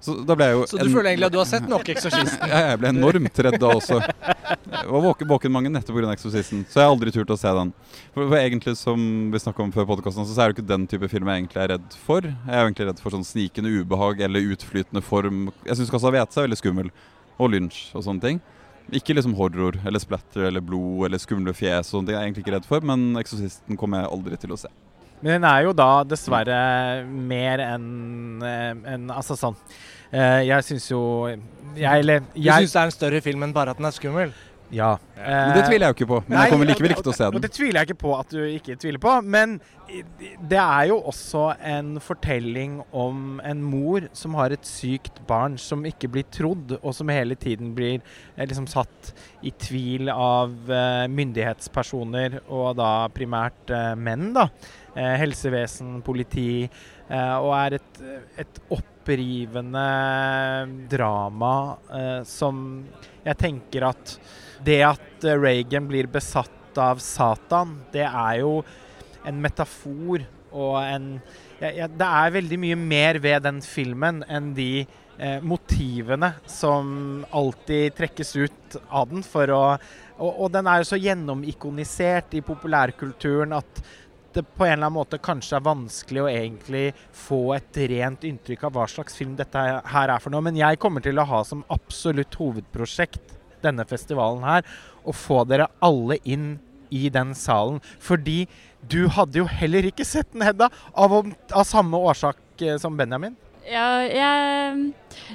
Så 0.02 0.16
da 0.26 0.34
ble 0.34 0.46
jeg 0.48 0.54
jo 0.56 0.62
Så 0.66 0.78
du 0.82 0.88
føler 0.90 1.12
egentlig 1.12 1.26
at 1.28 1.32
du 1.32 1.38
har 1.38 1.46
sett 1.46 1.68
nok 1.70 1.84
'Eksorsisten'? 1.86 2.48
ja, 2.50 2.70
jeg 2.72 2.78
ble 2.80 2.88
enormt 2.90 3.38
redd 3.38 3.58
da 3.62 3.68
også. 3.70 4.00
Jeg 4.02 4.88
var 4.90 5.00
våken, 5.04 5.28
våken 5.30 5.52
mange 5.54 5.70
netter 5.70 5.94
pga. 5.94 6.10
Eksorsisten, 6.10 6.64
så 6.66 6.80
jeg 6.80 6.88
har 6.88 6.90
aldri 6.90 7.12
turt 7.14 7.30
å 7.30 7.38
se 7.38 7.46
den. 7.54 7.70
For, 8.12 8.26
for 8.26 8.36
egentlig, 8.36 8.74
som 8.76 8.98
vi 9.30 9.38
snakka 9.38 9.62
om 9.62 9.70
før 9.70 9.86
podkasten, 9.86 10.26
så 10.26 10.34
er 10.42 10.50
det 10.52 10.56
ikke 10.58 10.66
den 10.66 10.88
type 10.90 11.08
film 11.08 11.28
jeg 11.30 11.44
egentlig 11.44 11.62
er 11.62 11.68
redd 11.76 11.94
for. 12.04 12.20
Jeg 12.22 12.34
er 12.50 12.60
jo 12.64 12.66
egentlig 12.72 12.88
redd 12.90 12.98
for 13.04 13.10
sånn 13.14 13.22
snikende 13.24 13.70
ubehag 13.70 14.20
eller 14.26 14.40
utflytende 14.56 15.02
form. 15.06 15.52
Jeg 15.64 15.76
syns 15.78 15.90
Casavete 15.94 16.34
er 16.42 16.48
veldig 16.48 16.58
skummel. 16.58 16.90
Og 17.38 17.50
lynsj 17.54 17.94
og 17.94 18.02
sånne 18.02 18.20
ting. 18.26 18.40
Ikke 18.90 19.14
liksom 19.14 19.34
horror 19.38 19.78
eller 19.86 20.02
splatter 20.02 20.48
eller 20.48 20.64
blod 20.64 21.06
eller 21.06 21.20
skumle 21.22 21.54
fjes 21.56 21.92
og 21.94 22.02
ting. 22.02 22.14
Jeg 22.16 22.18
er 22.18 22.26
egentlig 22.26 22.44
ikke 22.46 22.56
redd 22.56 22.66
for, 22.68 22.84
men 22.84 23.12
Eksorsisten 23.20 23.78
kommer 23.80 24.02
jeg 24.02 24.12
aldri 24.16 24.40
til 24.42 24.54
å 24.56 24.58
se. 24.60 24.72
Men 25.22 25.36
den 25.38 25.46
er 25.46 25.60
jo 25.68 25.72
da 25.76 25.90
dessverre 26.02 26.56
mer 27.06 27.62
enn 27.62 28.42
en, 28.42 29.04
Altså 29.14 29.36
sånn 29.38 29.54
eh, 30.10 30.40
Jeg 30.48 30.66
syns 30.66 30.88
jo 30.90 30.98
Jeg 31.78 32.02
eller 32.02 32.24
Du 32.24 32.40
jeg, 32.42 32.64
syns 32.64 32.74
det 32.74 32.80
er 32.80 32.88
en 32.90 32.96
større 32.96 33.20
film 33.22 33.46
enn 33.46 33.54
bare 33.54 33.70
at 33.70 33.78
den 33.78 33.86
er 33.86 33.94
skummel? 33.94 34.32
Ja. 34.72 34.94
Men 35.16 35.52
det 35.52 35.66
tviler 35.68 35.84
jeg 35.84 35.92
jo 35.92 35.96
ikke 35.98 36.06
på. 36.08 36.18
Men 36.26 36.38
jeg 36.40 36.52
kommer 36.54 36.68
likevel 36.70 36.94
ikke 36.94 37.04
til 37.04 37.12
å 37.12 37.16
se 37.18 37.26
Og 37.28 37.34
den. 37.36 37.42
det 37.44 37.50
tviler 37.52 37.78
jeg 37.82 37.90
ikke 37.90 38.00
på 38.02 38.12
at 38.16 38.30
du 38.32 38.40
ikke 38.48 38.76
tviler 38.80 39.02
på, 39.02 39.12
men 39.28 39.58
det 40.48 40.56
er 40.62 40.86
jo 40.88 40.96
også 41.10 41.42
en 41.68 41.90
fortelling 42.00 42.78
om 42.96 43.36
en 43.44 43.60
mor 43.62 44.06
som 44.16 44.38
har 44.40 44.54
et 44.56 44.64
sykt 44.64 45.20
barn 45.28 45.58
som 45.60 45.84
ikke 45.84 46.08
blir 46.14 46.24
trodd, 46.32 46.78
og 46.80 46.94
som 46.96 47.12
hele 47.12 47.36
tiden 47.36 47.74
blir 47.76 47.98
eh, 48.00 48.46
liksom 48.48 48.64
satt 48.72 49.12
i 49.44 49.52
tvil 49.60 50.08
av 50.14 50.54
eh, 50.72 51.04
myndighetspersoner, 51.12 52.40
og 52.48 52.78
da 52.80 52.92
primært 53.12 53.70
eh, 53.76 53.92
menn, 54.00 54.30
da. 54.38 54.48
Eh, 54.96 55.14
helsevesen, 55.20 56.00
politi, 56.04 56.64
eh, 56.64 57.36
og 57.36 57.52
er 57.60 57.76
et, 57.78 58.02
et 58.40 58.62
opprivende 58.72 59.84
drama 60.92 61.54
eh, 61.92 62.20
som 62.28 62.64
jeg 63.24 63.38
tenker 63.40 63.86
at 63.92 64.16
det 64.64 64.82
at 64.86 65.24
eh, 65.26 65.38
Reagan 65.38 65.88
blir 65.90 66.08
besatt 66.10 66.78
av 66.80 67.02
Satan, 67.04 67.76
det 67.92 68.06
er 68.06 68.40
jo 68.40 68.60
en 69.28 69.40
metafor 69.42 70.24
og 70.52 70.76
en 70.82 71.14
ja, 71.62 71.70
ja, 71.70 71.86
Det 71.86 72.08
er 72.08 72.34
veldig 72.34 72.58
mye 72.60 72.76
mer 72.76 73.18
ved 73.22 73.44
den 73.46 73.60
filmen 73.64 74.22
enn 74.26 74.50
de 74.56 74.82
eh, 74.82 75.38
motivene 75.44 76.32
som 76.50 77.22
alltid 77.30 77.94
trekkes 77.96 78.34
ut 78.36 78.78
av 78.88 79.12
den 79.12 79.22
for 79.26 79.52
å 79.54 79.64
Og, 80.22 80.28
og 80.44 80.50
den 80.54 80.68
er 80.68 80.82
jo 80.82 80.90
så 80.92 80.98
gjennomikonisert 81.00 82.34
i 82.38 82.42
populærkulturen 82.46 83.54
at 83.56 83.80
det 84.32 84.44
på 84.56 84.64
en 84.64 84.72
eller 84.72 84.86
annen 84.86 84.96
måte 84.96 85.18
kanskje 85.20 85.58
er 85.58 85.64
vanskelig 85.66 86.22
å 86.22 86.28
egentlig 86.30 86.84
få 87.16 87.40
et 87.56 87.80
rent 87.90 88.22
inntrykk 88.24 88.64
av 88.68 88.76
hva 88.76 88.86
slags 88.88 89.16
film 89.18 89.34
dette 89.36 89.60
her 89.92 90.12
er 90.14 90.22
for 90.22 90.32
noe. 90.32 90.44
Men 90.46 90.56
jeg 90.56 90.78
kommer 90.80 91.04
til 91.04 91.20
å 91.20 91.26
ha 91.28 91.42
som 91.44 91.64
absolutt 91.74 92.38
hovedprosjekt 92.40 93.34
denne 93.64 93.86
festivalen 93.88 94.44
her 94.46 94.66
og 95.02 95.16
få 95.18 95.42
dere 95.48 95.70
alle 95.82 96.18
inn 96.22 96.56
i 96.92 97.08
den 97.12 97.32
salen. 97.38 97.80
Fordi 98.02 98.44
du 98.90 99.06
hadde 99.12 99.40
jo 99.40 99.46
heller 99.48 99.86
ikke 99.88 100.06
sett 100.06 100.30
den, 100.34 100.44
Hedda, 100.46 100.68
av, 100.94 101.14
av 101.52 101.64
samme 101.68 101.98
årsak 102.10 102.62
eh, 102.62 102.76
som 102.82 102.98
Benjamin. 102.98 103.36
Ja, 103.62 104.02
jeg, 104.02 104.92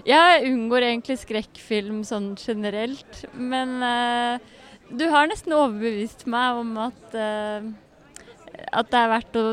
jeg 0.07 0.47
unngår 0.49 0.89
egentlig 0.89 1.15
skrekkfilm 1.21 2.01
sånn 2.07 2.33
generelt, 2.35 3.21
men 3.31 3.77
uh, 3.79 4.35
du 4.91 5.05
har 5.13 5.29
nesten 5.31 5.55
overbevist 5.55 6.25
meg 6.27 6.59
om 6.59 6.73
at, 6.89 7.15
uh, 7.15 7.69
at 8.67 8.91
det 8.91 8.99
er 8.99 9.13
verdt 9.13 9.39
å, 9.39 9.45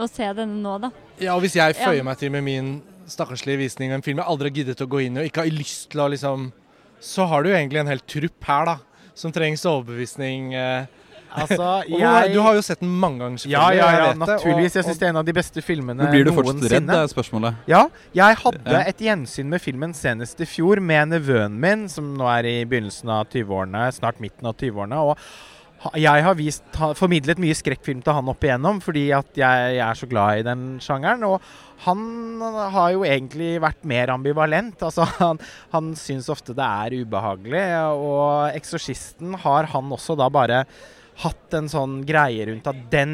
å 0.00 0.08
se 0.08 0.30
denne 0.38 0.62
nå, 0.64 0.78
da. 0.86 0.92
Ja, 1.20 1.34
og 1.36 1.44
hvis 1.44 1.58
jeg 1.60 1.76
Ja. 1.76 1.92
meg 2.04 2.16
til 2.20 2.32
med 2.32 2.44
min 2.48 2.78
stakkarslige 3.06 3.60
visning 3.66 3.92
av 3.92 4.00
en 4.00 4.06
film 4.06 4.18
jeg 4.18 4.28
aldri 4.32 4.50
har 4.50 4.56
giddet 4.62 4.82
å 4.82 4.88
gå 4.90 5.04
inn 5.04 5.16
i 5.16 5.22
og 5.22 5.28
ikke 5.28 5.44
har 5.44 5.52
lyst 5.52 5.90
til 5.92 6.02
å 6.02 6.08
liksom 6.12 6.48
Så 7.00 7.26
har 7.28 7.42
du 7.42 7.50
jo 7.50 7.56
egentlig 7.56 7.82
en 7.82 7.90
hel 7.92 8.00
trupp 8.00 8.44
her, 8.48 8.64
da, 8.66 8.76
som 9.14 9.32
trengs 9.32 9.64
overbevisning. 9.68 10.54
eh. 10.54 10.86
Altså, 11.36 11.82
Og 11.92 12.30
Du 12.32 12.38
har 12.40 12.54
jo 12.56 12.62
sett 12.64 12.80
den 12.80 12.92
mange 13.02 13.18
ganger, 13.20 13.42
Ja, 13.50 13.66
ja, 13.74 13.76
ja, 13.76 13.88
jeg 13.92 14.06
ja, 14.06 14.12
naturligvis. 14.20 14.76
Jeg 14.78 14.86
syns 14.86 15.00
det 15.02 15.06
er 15.08 15.12
en 15.12 15.18
av 15.20 15.26
de 15.26 15.34
beste 15.36 15.60
filmene 15.60 15.98
noensinne. 15.98 16.14
blir 16.14 16.24
du 16.24 16.32
fortsatt 16.32 16.70
redd, 16.72 16.86
det 16.88 16.96
er 17.02 17.10
spørsmålet. 17.12 17.58
Ja, 17.68 17.82
jeg 18.16 18.38
hadde 18.40 18.80
et 18.88 19.02
gjensyn 19.04 19.50
med 19.52 19.60
filmen 19.60 19.92
senest 19.92 20.40
i 20.40 20.48
fjor 20.48 20.80
med 20.80 21.12
nevøen 21.12 21.58
min, 21.60 21.88
som 21.92 22.14
nå 22.16 22.24
er 22.38 22.48
i 22.48 22.54
begynnelsen 22.64 23.12
av 23.12 23.26
20-årene, 23.34 23.84
snart 23.92 24.22
midten 24.22 24.48
av 24.48 24.56
20-årene. 24.56 25.02
Og 25.10 25.18
jeg 26.00 26.24
har 26.26 26.36
vist, 26.38 26.64
formidlet 26.98 27.40
mye 27.42 27.56
skrekkfilm 27.56 28.02
til 28.04 28.16
han 28.16 28.30
opp 28.32 28.44
igjennom, 28.46 28.80
fordi 28.84 29.06
at 29.16 29.38
jeg, 29.38 29.76
jeg 29.76 29.84
er 29.86 30.00
så 30.00 30.08
glad 30.10 30.40
i 30.40 30.46
den 30.46 30.64
sjangeren. 30.82 31.24
Og 31.28 31.84
han 31.86 32.42
har 32.74 32.90
jo 32.94 33.04
egentlig 33.06 33.54
vært 33.62 33.86
mer 33.88 34.12
ambivalent. 34.14 34.82
Altså, 34.86 35.06
han, 35.22 35.40
han 35.74 35.94
syns 35.98 36.30
ofte 36.32 36.56
det 36.56 36.66
er 36.66 36.98
ubehagelig. 37.02 37.64
Og 37.94 38.52
'Eksorsisten' 38.56 39.38
har 39.44 39.72
han 39.74 39.92
også 39.96 40.18
da 40.18 40.30
bare 40.32 40.64
hatt 41.16 41.54
en 41.56 41.68
sånn 41.72 42.02
greie 42.04 42.44
rundt 42.44 42.66
at 42.68 42.80
den 42.92 43.12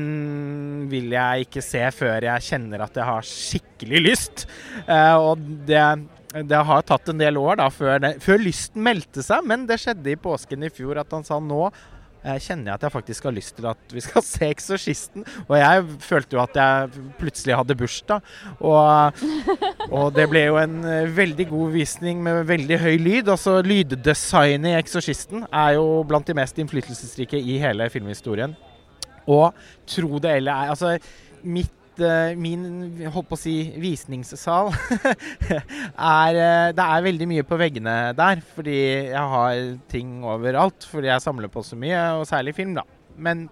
vil 0.90 1.12
jeg 1.14 1.46
ikke 1.46 1.62
se 1.62 1.84
før 1.94 2.26
jeg 2.26 2.48
kjenner 2.48 2.82
at 2.82 2.98
jeg 2.98 3.06
har 3.06 3.28
skikkelig 3.28 4.00
lyst. 4.08 4.44
Eh, 4.88 5.14
og 5.14 5.38
det 5.68 5.84
det 6.32 6.60
har 6.64 6.84
tatt 6.88 7.10
en 7.12 7.20
del 7.20 7.36
år 7.36 7.58
da, 7.60 7.68
før, 7.72 7.98
det, 8.00 8.14
før 8.24 8.40
lysten 8.40 8.84
meldte 8.84 9.24
seg, 9.24 9.44
men 9.48 9.66
det 9.68 9.80
skjedde 9.82 10.14
i 10.14 10.20
påsken 10.20 10.64
i 10.64 10.70
fjor 10.72 11.02
at 11.02 11.12
han 11.12 11.26
sa 11.26 11.36
nå 11.42 11.66
kjenner 12.22 12.70
jeg 12.70 12.78
at 12.78 12.84
jeg 12.86 12.94
faktisk 12.94 13.26
har 13.26 13.34
lyst 13.34 13.56
til 13.58 13.66
at 13.70 13.94
vi 13.94 14.02
skal 14.04 14.24
se 14.32 14.48
'Eksorsisten'. 14.48 15.26
Og 15.48 15.56
jeg 15.58 15.84
følte 16.06 16.36
jo 16.36 16.42
at 16.42 16.56
jeg 16.56 17.04
plutselig 17.18 17.56
hadde 17.58 17.78
bursdag. 17.78 18.20
Og, 18.60 19.22
og 19.90 20.14
det 20.14 20.28
ble 20.30 20.46
jo 20.46 20.58
en 20.60 20.84
eh, 20.84 21.16
veldig 21.16 21.48
god 21.50 21.74
visning 21.74 22.22
med 22.22 22.44
veldig 22.46 22.78
høy 22.78 22.96
lyd. 23.02 23.28
Altså 23.28 23.60
Lyddesignet 23.62 24.70
i 24.70 24.78
'Eksorsisten' 24.78 25.48
er 25.50 25.78
jo 25.78 26.02
blant 26.08 26.26
de 26.26 26.38
mest 26.38 26.58
innflytelsesrike 26.58 27.38
i 27.38 27.58
hele 27.62 27.90
filmhistorien. 27.90 28.56
Og 29.26 29.54
tro 29.86 30.18
det 30.18 30.38
eller 30.38 30.52
ei, 30.52 30.68
altså 30.74 30.98
mitt 31.42 31.81
eh, 32.00 32.34
min 32.38 32.62
holdt 33.12 33.28
på 33.28 33.36
å 33.36 33.40
si 33.40 33.56
visningssal 33.80 34.70
er 35.52 36.38
eh, 36.38 36.68
Det 36.76 36.86
er 36.86 37.04
veldig 37.06 37.28
mye 37.30 37.46
på 37.46 37.58
veggene 37.60 37.96
der, 38.16 38.42
fordi 38.54 38.78
jeg 39.10 39.26
har 39.34 39.60
ting 39.92 40.22
overalt. 40.24 40.86
Fordi 40.88 41.10
jeg 41.10 41.24
samler 41.24 41.52
på 41.52 41.64
så 41.66 41.78
mye, 41.78 42.00
og 42.20 42.28
særlig 42.28 42.54
film, 42.56 42.76
da. 42.78 42.86
Men, 43.16 43.48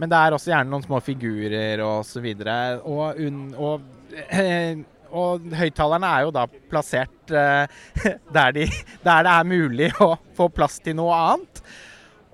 men 0.00 0.12
det 0.12 0.20
er 0.20 0.36
også 0.36 0.54
gjerne 0.54 0.72
noen 0.72 0.86
små 0.86 1.02
figurer 1.04 1.82
og 1.84 2.00
så 2.08 2.22
videre. 2.24 2.56
Og, 2.80 3.20
un, 3.20 3.44
og, 3.58 3.84
eh, 4.30 4.80
og 5.10 5.52
høyttalerne 5.60 6.14
er 6.16 6.26
jo 6.26 6.34
da 6.38 6.46
plassert 6.70 7.16
der, 7.30 8.56
de, 8.56 8.66
der 9.04 9.26
det 9.26 9.36
er 9.36 9.46
mulig 9.46 9.92
å 10.02 10.14
få 10.38 10.48
plass 10.54 10.80
til 10.82 10.96
noe 10.98 11.18
annet. 11.28 11.62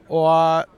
Og 0.07 0.73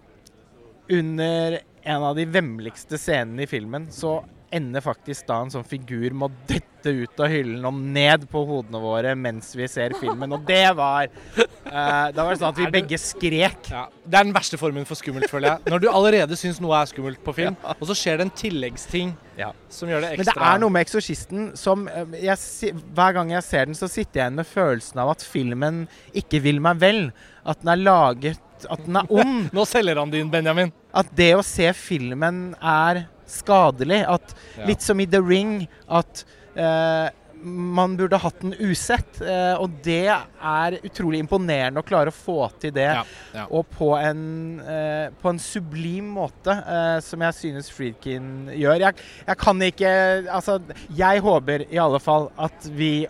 under 0.88 1.60
en 1.88 2.02
av 2.02 2.16
de 2.16 2.24
vemmeligste 2.28 2.98
scenene 3.00 3.44
i 3.44 3.50
filmen 3.50 3.86
så 3.92 4.18
ender 4.54 4.82
faktisk 4.84 5.26
da 5.28 5.42
en 5.44 5.50
sånn 5.52 5.66
figur 5.66 6.14
med 6.16 6.28
å 6.28 6.46
dette 6.48 6.92
ut 6.94 7.20
av 7.20 7.28
hyllen 7.28 7.64
og 7.68 7.78
ned 7.96 8.24
på 8.30 8.40
hodene 8.48 8.80
våre 8.80 9.12
mens 9.18 9.50
vi 9.58 9.66
ser 9.68 9.92
filmen. 9.98 10.32
Og 10.36 10.44
det 10.48 10.70
var 10.78 11.08
uh, 11.10 12.08
Da 12.14 12.22
var 12.22 12.30
det 12.32 12.38
sånn 12.40 12.52
at 12.52 12.60
vi 12.60 12.68
begge 12.72 12.98
skrek. 13.02 13.68
Ja, 13.72 13.86
det 14.06 14.20
er 14.20 14.28
den 14.28 14.34
verste 14.36 14.60
formen 14.60 14.86
for 14.88 14.98
skummelt, 14.98 15.28
føler 15.30 15.50
jeg. 15.50 15.72
Når 15.74 15.82
du 15.84 15.88
allerede 15.90 16.38
syns 16.38 16.62
noe 16.64 16.78
er 16.78 16.88
skummelt 16.90 17.20
på 17.24 17.34
film, 17.36 17.58
og 17.74 17.84
så 17.90 17.96
skjer 17.98 18.20
det 18.20 18.28
en 18.28 18.34
tilleggsting 18.44 19.12
Ja. 19.38 19.52
som 19.70 19.90
gjør 19.90 20.02
det 20.06 20.14
ekstra 20.16 20.32
Men 20.34 20.40
det 20.42 20.48
er 20.48 20.62
noe 20.64 20.74
med 20.74 20.86
'Eksorsisten' 20.86 21.50
som 21.56 21.86
eh, 21.88 22.16
jeg, 22.24 22.72
Hver 22.94 23.12
gang 23.14 23.30
jeg 23.30 23.42
ser 23.44 23.64
den, 23.66 23.74
så 23.74 23.88
sitter 23.88 24.20
jeg 24.20 24.24
igjen 24.24 24.40
med 24.40 24.46
følelsen 24.46 24.98
av 24.98 25.10
at 25.12 25.22
filmen 25.22 25.86
ikke 26.14 26.40
vil 26.42 26.60
meg 26.60 26.80
vel. 26.80 27.12
At 27.44 27.60
den 27.60 27.74
er 27.74 27.84
laget 27.84 28.40
At 28.70 28.80
den 28.86 28.96
er 28.96 29.06
ond. 29.12 29.50
Nå 29.54 29.64
selger 29.68 29.98
han 30.00 30.10
din, 30.10 30.30
Benjamin. 30.30 30.72
At 30.94 31.06
det 31.14 31.34
å 31.36 31.44
se 31.46 31.68
filmen 31.76 32.56
er 32.58 33.04
skadelig. 33.30 34.02
At. 34.08 34.34
Litt 34.68 34.84
som 34.84 35.00
i 35.00 35.06
The 35.10 35.20
Ring, 35.22 35.62
at 35.86 36.24
eh, 36.58 37.08
man 37.42 37.96
burde 37.96 38.16
hatt 38.16 38.40
den 38.40 38.54
usett. 38.58 39.20
Eh, 39.20 39.54
og 39.60 39.78
det 39.84 40.08
er 40.10 40.78
utrolig 40.82 41.20
imponerende 41.22 41.82
å 41.82 41.86
klare 41.86 42.12
å 42.12 42.16
få 42.16 42.48
til 42.60 42.74
det. 42.74 42.88
Ja, 43.00 43.04
ja. 43.34 43.46
Og 43.50 43.68
på 43.74 43.92
en, 43.98 44.60
eh, 44.60 45.10
på 45.20 45.30
en 45.30 45.38
sublim 45.42 46.10
måte, 46.18 46.52
eh, 46.52 46.98
som 47.04 47.22
jeg 47.22 47.38
synes 47.38 47.70
Friedkin 47.70 48.50
gjør. 48.54 48.80
Jeg, 48.88 48.94
jeg 49.26 49.38
kan 49.38 49.62
ikke 49.62 49.88
Altså, 50.28 50.58
jeg 50.94 51.20
håper 51.22 51.64
i 51.70 51.78
alle 51.80 52.00
fall 52.02 52.28
at 52.38 52.66
vi 52.74 53.06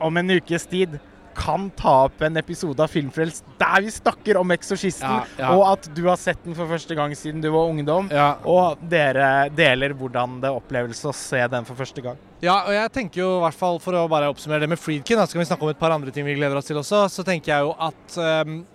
om 0.00 0.16
en 0.16 0.30
ukes 0.30 0.66
tid 0.68 0.98
kan 1.36 1.68
ta 1.76 1.92
opp 2.06 2.22
en 2.26 2.36
episode 2.40 2.80
av 2.82 2.88
Filmfrelst 2.90 3.44
der 3.60 3.84
vi 3.84 3.90
snakker 3.92 4.38
om 4.40 4.48
'Eksorsisten', 4.54 5.04
Ja, 5.04 5.24
ja. 5.38 5.50
og 5.56 5.66
at 5.72 5.88
du 5.94 6.02
har 6.08 6.16
sett 6.16 6.42
den 6.44 6.54
for 6.54 6.66
første 6.66 6.94
gang 6.96 7.12
siden 7.14 7.40
du 7.42 7.50
var 7.52 7.68
ungdom. 7.68 8.08
Ja. 8.10 8.36
Og 8.44 8.78
dere 8.88 9.48
deler 9.54 9.94
hvordan 9.94 10.40
det 10.40 10.50
oppleves 10.50 11.04
å 11.04 11.12
se 11.14 11.46
den 11.48 11.64
for 11.64 11.74
første 11.76 12.02
gang. 12.02 12.16
Ja, 12.42 12.64
og 12.66 12.72
jeg 12.72 12.92
tenker 12.92 13.20
jo 13.20 13.38
i 13.38 13.42
hvert 13.46 13.54
fall 13.54 13.78
For 13.80 13.92
å 13.92 14.08
bare 14.08 14.28
oppsummere 14.28 14.60
det 14.60 14.68
med 14.68 14.78
Friedkin, 14.78 15.16
da 15.16 15.26
kan 15.26 15.40
vi 15.40 15.44
snakke 15.46 15.62
om 15.62 15.70
et 15.70 15.78
par 15.78 15.90
andre 15.90 16.10
ting 16.10 16.24
vi 16.24 16.34
gleder 16.34 16.56
oss 16.56 16.66
til 16.66 16.76
også. 16.76 17.08
Så 17.08 17.24
tenker 17.24 17.52
jeg 17.52 17.60
jo 17.64 17.76
at 17.78 18.18
um, 18.46 18.66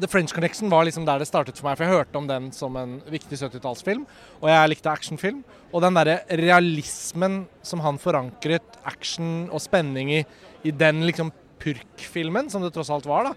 The 0.00 0.08
French 0.08 0.32
Connection 0.34 0.68
var 0.70 0.84
liksom 0.84 1.04
der 1.06 1.18
det 1.22 1.28
startet 1.28 1.56
for 1.56 1.68
meg. 1.68 1.76
For 1.78 1.84
jeg 1.86 1.94
hørte 1.94 2.16
om 2.18 2.26
den 2.26 2.50
som 2.52 2.74
en 2.76 3.00
viktig 3.10 3.38
70-tallsfilm, 3.38 4.04
og 4.42 4.48
jeg 4.50 4.68
likte 4.72 4.90
actionfilm. 4.90 5.44
Og 5.72 5.82
den 5.82 5.94
derre 5.94 6.20
realismen 6.30 7.46
som 7.62 7.80
han 7.84 7.98
forankret 8.02 8.78
action 8.84 9.48
og 9.52 9.62
spenning 9.62 10.10
i, 10.10 10.24
i 10.64 10.70
den 10.74 11.04
liksom 11.06 11.30
purk-filmen, 11.58 12.50
som 12.50 12.62
det 12.62 12.72
tross 12.74 12.90
alt 12.90 13.06
var, 13.06 13.30
da. 13.30 13.34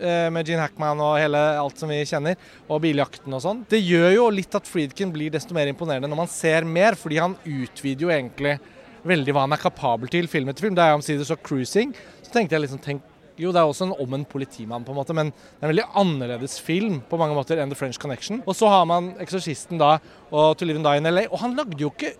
eh, 0.00 0.30
Med 0.30 0.48
Gene 0.48 0.64
Hackman 0.64 1.00
og 1.00 1.18
hele 1.20 1.38
alt 1.60 1.78
som 1.78 1.88
vi 1.88 2.00
kjenner, 2.08 2.36
og 2.68 2.82
biljakten 2.82 3.32
og 3.36 3.42
sånn. 3.44 3.64
Det 3.68 3.80
gjør 3.82 4.14
jo 4.14 4.28
litt 4.30 4.54
at 4.54 4.68
Friedkin 4.68 5.12
blir 5.12 5.30
desto 5.30 5.54
mer 5.54 5.70
imponerende 5.70 6.08
når 6.08 6.22
man 6.24 6.28
ser 6.32 6.64
mer, 6.64 6.98
fordi 6.98 7.20
han 7.20 7.36
utvider 7.44 8.06
jo 8.06 8.14
egentlig 8.14 8.58
veldig 9.06 9.32
hva 9.32 9.46
han 9.46 9.56
er 9.56 9.62
kapabel 9.62 10.10
til 10.12 10.28
film 10.28 10.50
etter 10.52 10.66
film. 10.66 10.74
Da 10.76 10.90
jeg 10.90 10.98
omsider 10.98 11.24
så 11.24 11.36
'Cruising', 11.36 11.94
så 12.22 12.32
tenkte 12.32 12.56
jeg 12.56 12.62
liksom 12.66 12.82
tenk, 12.82 13.02
Jo, 13.40 13.52
det 13.52 13.56
er 13.56 13.64
også 13.64 13.86
en 13.86 13.94
om 13.98 14.14
en 14.14 14.24
politimann, 14.26 14.84
på 14.84 14.90
en 14.92 14.96
måte, 14.98 15.14
men 15.14 15.30
det 15.30 15.62
er 15.62 15.68
en 15.70 15.74
veldig 15.74 15.94
annerledes 15.96 16.60
film 16.60 17.00
på 17.00 17.16
mange 17.16 17.32
måter 17.32 17.56
enn 17.56 17.70
The 17.70 17.74
French 17.74 17.98
Connection. 17.98 18.42
Og 18.46 18.54
så 18.54 18.68
har 18.68 18.84
man 18.84 19.14
'Eksorsisten' 19.14 19.78
da, 19.78 19.98
og 20.30 20.58
'To 20.58 20.66
Live 20.66 20.76
and 20.76 20.84
Die 20.84 20.96
in 20.98 21.04
LA'. 21.04 21.28
Og 21.32 21.38
han 21.38 21.56
lagde 21.56 21.80
jo 21.80 21.88
ikke 21.88 22.12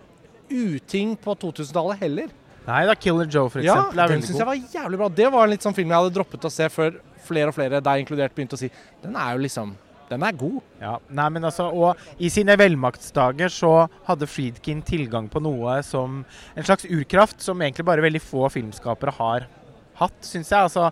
uting 0.49 1.15
på 1.15 1.35
2000-tallet 1.37 1.99
heller. 1.99 2.27
Nei 2.67 2.85
da, 2.85 2.93
'Killer 2.95 3.25
Joe' 3.25 3.49
for 3.49 3.61
Ja, 3.65 3.75
eksempel 3.75 4.03
er 4.03 4.07
den 4.11 4.21
syns 4.21 4.37
jeg 4.37 4.45
var 4.45 4.55
jævlig 4.55 4.97
bra. 4.97 5.07
Det 5.09 5.31
var 5.33 5.43
en 5.47 5.49
litt 5.49 5.63
sånn 5.65 5.73
film 5.75 5.89
jeg 5.89 5.97
hadde 5.97 6.13
droppet 6.13 6.45
å 6.45 6.51
se 6.51 6.67
før 6.69 6.99
flere 7.25 7.47
og 7.49 7.55
flere, 7.55 7.81
deg 7.81 8.03
inkludert, 8.03 8.35
begynte 8.35 8.53
å 8.57 8.59
si 8.61 8.69
den 9.01 9.15
er 9.15 9.33
jo 9.37 9.41
liksom 9.45 9.75
Den 10.11 10.23
er 10.27 10.33
god. 10.33 10.61
Ja, 10.81 10.97
nei, 11.09 11.29
men 11.29 11.41
altså, 11.47 11.69
og 11.71 11.95
I 12.19 12.27
sine 12.27 12.57
velmaktsdager 12.59 13.47
så 13.47 13.87
hadde 14.05 14.27
Friedkin 14.27 14.81
tilgang 14.83 15.29
på 15.31 15.39
noe 15.39 15.77
som 15.87 16.25
en 16.53 16.63
slags 16.67 16.83
urkraft 16.83 17.39
som 17.39 17.57
egentlig 17.61 17.85
bare 17.85 18.01
veldig 18.03 18.19
få 18.19 18.49
filmskapere 18.51 19.13
har 19.15 19.47
hatt, 19.95 20.17
syns 20.19 20.49
jeg. 20.51 20.59
Altså, 20.67 20.89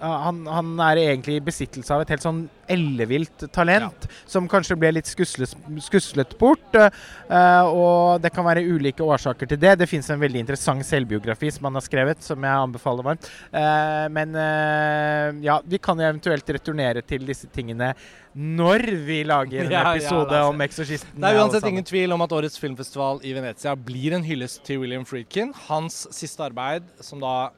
han, 0.00 0.42
han 0.50 0.72
er 0.90 1.00
egentlig 1.02 1.38
i 1.38 1.44
besittelse 1.44 1.94
av 1.94 2.04
et 2.04 2.12
helt 2.14 2.24
sånn 2.24 2.44
ellevilt 2.72 3.46
talent, 3.54 4.06
som 4.26 4.48
kanskje 4.50 4.76
ble 4.78 4.90
litt 4.96 5.08
skuslet, 5.08 5.54
skuslet 5.84 6.34
bort. 6.40 6.76
Uh, 6.76 7.64
og 7.70 8.22
det 8.24 8.32
kan 8.34 8.46
være 8.46 8.64
ulike 8.66 9.04
årsaker 9.06 9.50
til 9.50 9.60
det. 9.62 9.76
Det 9.80 9.88
fins 9.90 10.10
en 10.10 10.20
veldig 10.20 10.42
interessant 10.42 10.86
selvbiografi 10.86 11.52
som 11.54 11.68
han 11.68 11.78
har 11.78 11.86
skrevet, 11.86 12.22
som 12.26 12.42
jeg 12.42 12.66
anbefaler 12.66 13.06
varmt. 13.06 13.28
Uh, 13.54 14.06
men 14.12 14.36
uh, 14.36 15.42
ja, 15.46 15.60
vi 15.64 15.80
kan 15.82 16.00
jo 16.00 16.08
eventuelt 16.08 16.56
returnere 16.58 17.04
til 17.06 17.26
disse 17.28 17.50
tingene 17.52 17.92
når 18.36 18.82
vi 19.06 19.22
lager 19.24 19.64
en 19.64 19.72
Ja, 19.76 19.82
ja, 19.82 19.92
episode 19.96 20.28
altså. 20.28 20.48
om 20.50 20.60
'Eksorsisten'. 20.60 21.20
Det 21.20 21.28
er 21.30 21.40
uansett 21.40 21.68
ingen 21.70 21.86
tvil 21.86 22.12
om 22.12 22.20
at 22.20 22.32
årets 22.36 22.58
filmfestival 22.60 23.22
i 23.24 23.32
Venezia 23.32 23.72
blir 23.76 24.16
en 24.16 24.26
hyllest 24.26 24.64
til 24.66 24.82
William 24.82 25.06
Friedkin. 25.08 25.54
Hans 25.68 26.04
siste 26.12 26.44
arbeid, 26.44 26.84
som 27.00 27.22
da 27.22 27.48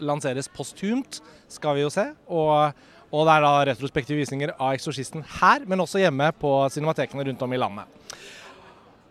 lanseres 0.00 0.48
posthumt, 0.48 1.20
skal 1.48 1.76
vi 1.78 1.84
jo 1.84 1.90
se. 1.92 2.06
Og, 2.28 2.72
og 3.10 3.26
det 3.26 3.34
er 3.36 3.44
da 3.46 3.52
retrospektive 3.72 4.20
visninger 4.20 4.52
av 4.56 4.74
'Eksorsisten' 4.74 5.24
her, 5.40 5.64
men 5.66 5.80
også 5.80 6.02
hjemme 6.02 6.32
på 6.40 6.52
cinematekene 6.70 7.26
rundt 7.28 7.42
om 7.42 7.52
i 7.52 7.60
landet. 7.60 7.84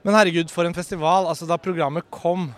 Men 0.04 0.16
herregud, 0.16 0.50
for 0.50 0.64
en 0.64 0.74
festival. 0.74 1.28
Altså, 1.28 1.46
da 1.46 1.58
programmet 1.58 2.06
kom 2.12 2.54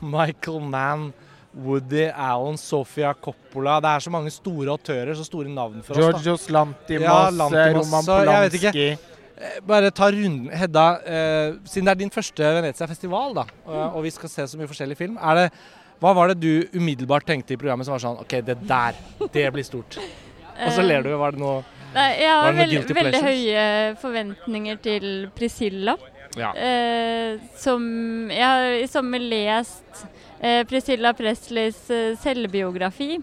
Michael 0.00 0.60
Mann, 0.64 1.12
Woody 1.58 2.08
Allen, 2.14 2.56
Sofia 2.56 3.12
Coppola 3.14 3.80
Det 3.80 3.88
er 3.88 3.98
så 4.04 4.10
mange 4.10 4.30
store 4.30 4.70
autører, 4.70 5.14
så 5.16 5.24
store 5.24 5.48
navn 5.48 5.82
for 5.82 5.94
oss. 5.94 5.98
da. 5.98 6.10
Georgios 6.12 6.48
Lantimos, 6.50 7.02
Ja, 7.04 7.30
Lantimos, 7.30 7.86
Roman 7.86 8.04
så 8.04 8.18
jeg 8.24 8.50
vet 8.50 8.58
ikke. 8.60 8.72
Polanski 8.72 9.16
Eh, 9.38 9.60
Bare 9.62 9.90
ta 9.94 10.08
runden. 10.10 10.50
Hedda, 10.50 10.86
eh, 11.06 11.54
siden 11.64 11.86
det 11.86 11.92
er 11.92 11.94
din 12.00 12.10
første 12.10 12.42
Venezia-festival, 12.42 13.34
da, 13.36 13.44
og, 13.66 13.94
og 13.96 14.02
vi 14.02 14.10
skal 14.10 14.28
se 14.32 14.46
så 14.50 14.58
mye 14.58 14.66
forskjellig 14.66 14.96
film, 14.98 15.16
er 15.22 15.34
det, 15.34 15.44
hva 15.98 16.12
var 16.14 16.30
det 16.30 16.38
du 16.42 16.78
umiddelbart 16.78 17.26
tenkte 17.26 17.56
i 17.56 17.58
programmet 17.60 17.86
som 17.88 17.96
var 17.96 18.02
sånn 18.04 18.20
OK, 18.22 18.38
det 18.46 18.58
der, 18.68 18.98
det 19.34 19.48
blir 19.54 19.66
stort. 19.66 19.98
Og 19.98 20.70
så 20.74 20.84
ler 20.84 21.02
du. 21.06 21.10
Var 21.18 21.34
det 21.34 21.42
noe 21.42 21.64
Nei, 21.88 22.08
jeg 22.20 22.28
har 22.28 22.52
veld, 22.52 22.90
veldig, 22.98 23.20
høye 23.24 23.64
forventninger 23.98 24.78
til 24.84 25.06
Priscilla. 25.34 25.94
Ja. 26.36 26.50
Eh, 26.52 27.40
som 27.56 27.82
Jeg 28.30 28.44
har 28.44 28.74
i 28.76 28.86
sommer 28.90 29.22
lest 29.24 30.04
eh, 30.44 30.60
Priscilla 30.68 31.14
Presleys 31.16 31.80
eh, 31.90 32.12
selvbiografi, 32.20 33.16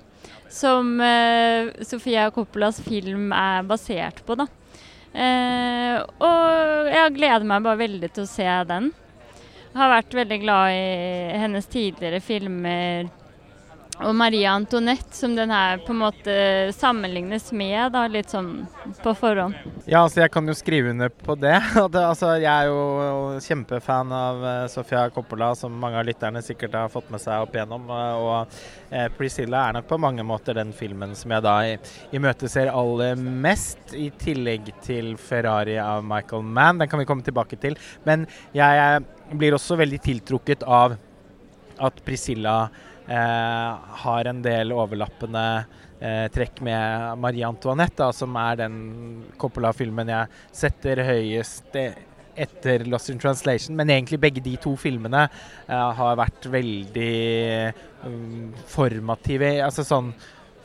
som 0.50 0.96
eh, 1.00 1.70
Sofia 1.86 2.26
Coppolas 2.34 2.82
film 2.84 3.30
er 3.38 3.64
basert 3.70 4.24
på, 4.26 4.36
da. 4.42 4.50
Eh, 5.14 6.02
og 6.02 6.92
jeg 6.92 7.16
gleder 7.16 7.48
meg 7.48 7.64
bare 7.64 7.84
veldig 7.86 8.12
til 8.18 8.26
å 8.26 8.34
se 8.34 8.50
den. 8.74 8.90
Har 9.76 9.92
vært 9.92 10.14
veldig 10.16 10.38
glad 10.40 10.72
i 10.72 11.40
hennes 11.42 11.66
tidligere 11.68 12.22
filmer. 12.24 13.10
Og 14.04 14.12
Maria 14.18 14.52
Antoinette, 14.52 15.16
som 15.16 15.36
den 15.38 15.52
her 15.54 15.80
på 15.86 15.94
en 15.94 16.02
måte 16.02 16.34
sammenlignes 16.76 17.48
med, 17.56 17.94
da, 17.94 18.04
litt 18.12 18.34
sånn 18.34 18.66
på 19.00 19.14
forhånd. 19.16 19.56
Ja, 19.88 20.02
altså 20.02 20.20
jeg 20.20 20.34
kan 20.34 20.50
jo 20.50 20.56
skrive 20.58 20.92
under 20.92 21.10
på 21.10 21.38
det. 21.40 21.56
Altså, 22.06 22.34
jeg 22.42 22.50
er 22.52 22.68
jo 22.68 23.40
kjempefan 23.42 24.12
av 24.14 24.44
eh, 24.46 24.66
Sofia 24.72 25.06
Coppola, 25.16 25.54
som 25.58 25.74
mange 25.80 26.02
av 26.02 26.08
lytterne 26.08 26.42
sikkert 26.44 26.76
har 26.76 26.92
fått 26.92 27.08
med 27.14 27.24
seg 27.24 27.46
opp 27.46 27.56
igjennom. 27.56 27.88
eh, 27.88 28.26
og 28.26 28.92
eh, 28.92 29.08
Priscilla 29.16 29.64
er 29.70 29.78
nok 29.78 29.88
på 29.90 30.00
mange 30.02 30.26
måter 30.28 30.58
den 30.58 30.74
filmen 30.76 31.16
som 31.18 31.32
jeg 31.32 31.46
da 31.46 31.56
imøteser 32.16 32.74
aller 32.74 33.16
mest, 33.20 33.96
i 33.96 34.10
tillegg 34.20 34.74
til 34.84 35.14
Ferrari 35.22 35.78
av 35.82 36.04
Michael 36.06 36.44
Mann. 36.44 36.82
Den 36.84 36.92
kan 36.92 37.00
vi 37.00 37.08
komme 37.08 37.24
tilbake 37.26 37.60
til. 37.62 37.80
Men 38.04 38.28
jeg 38.56 39.06
blir 39.40 39.56
også 39.56 39.80
veldig 39.80 40.02
tiltrukket 40.04 40.68
av 40.68 40.98
at 41.86 42.04
Priscilla 42.06 42.66
har 43.06 44.26
en 44.30 44.40
del 44.42 44.72
overlappende 44.74 45.46
eh, 46.00 46.26
trekk 46.34 46.62
med 46.66 47.20
Marie 47.22 47.46
Antoinette, 47.48 48.00
da, 48.02 48.12
som 48.16 48.36
er 48.40 48.60
den 48.64 48.78
Coppola-filmen 49.42 50.12
jeg 50.12 50.44
setter 50.64 51.04
høyest 51.06 51.78
eh, 51.80 51.98
etter 52.36 52.84
Lost 52.92 53.10
in 53.14 53.20
Translation. 53.22 53.76
Men 53.78 53.92
egentlig 53.94 54.20
begge 54.24 54.44
de 54.44 54.56
to 54.62 54.76
filmene 54.80 55.26
eh, 55.28 55.90
har 56.00 56.20
vært 56.20 56.50
veldig 56.52 57.12
um, 58.06 58.54
formative. 58.70 59.58
Altså 59.66 59.86
sånn 59.88 60.12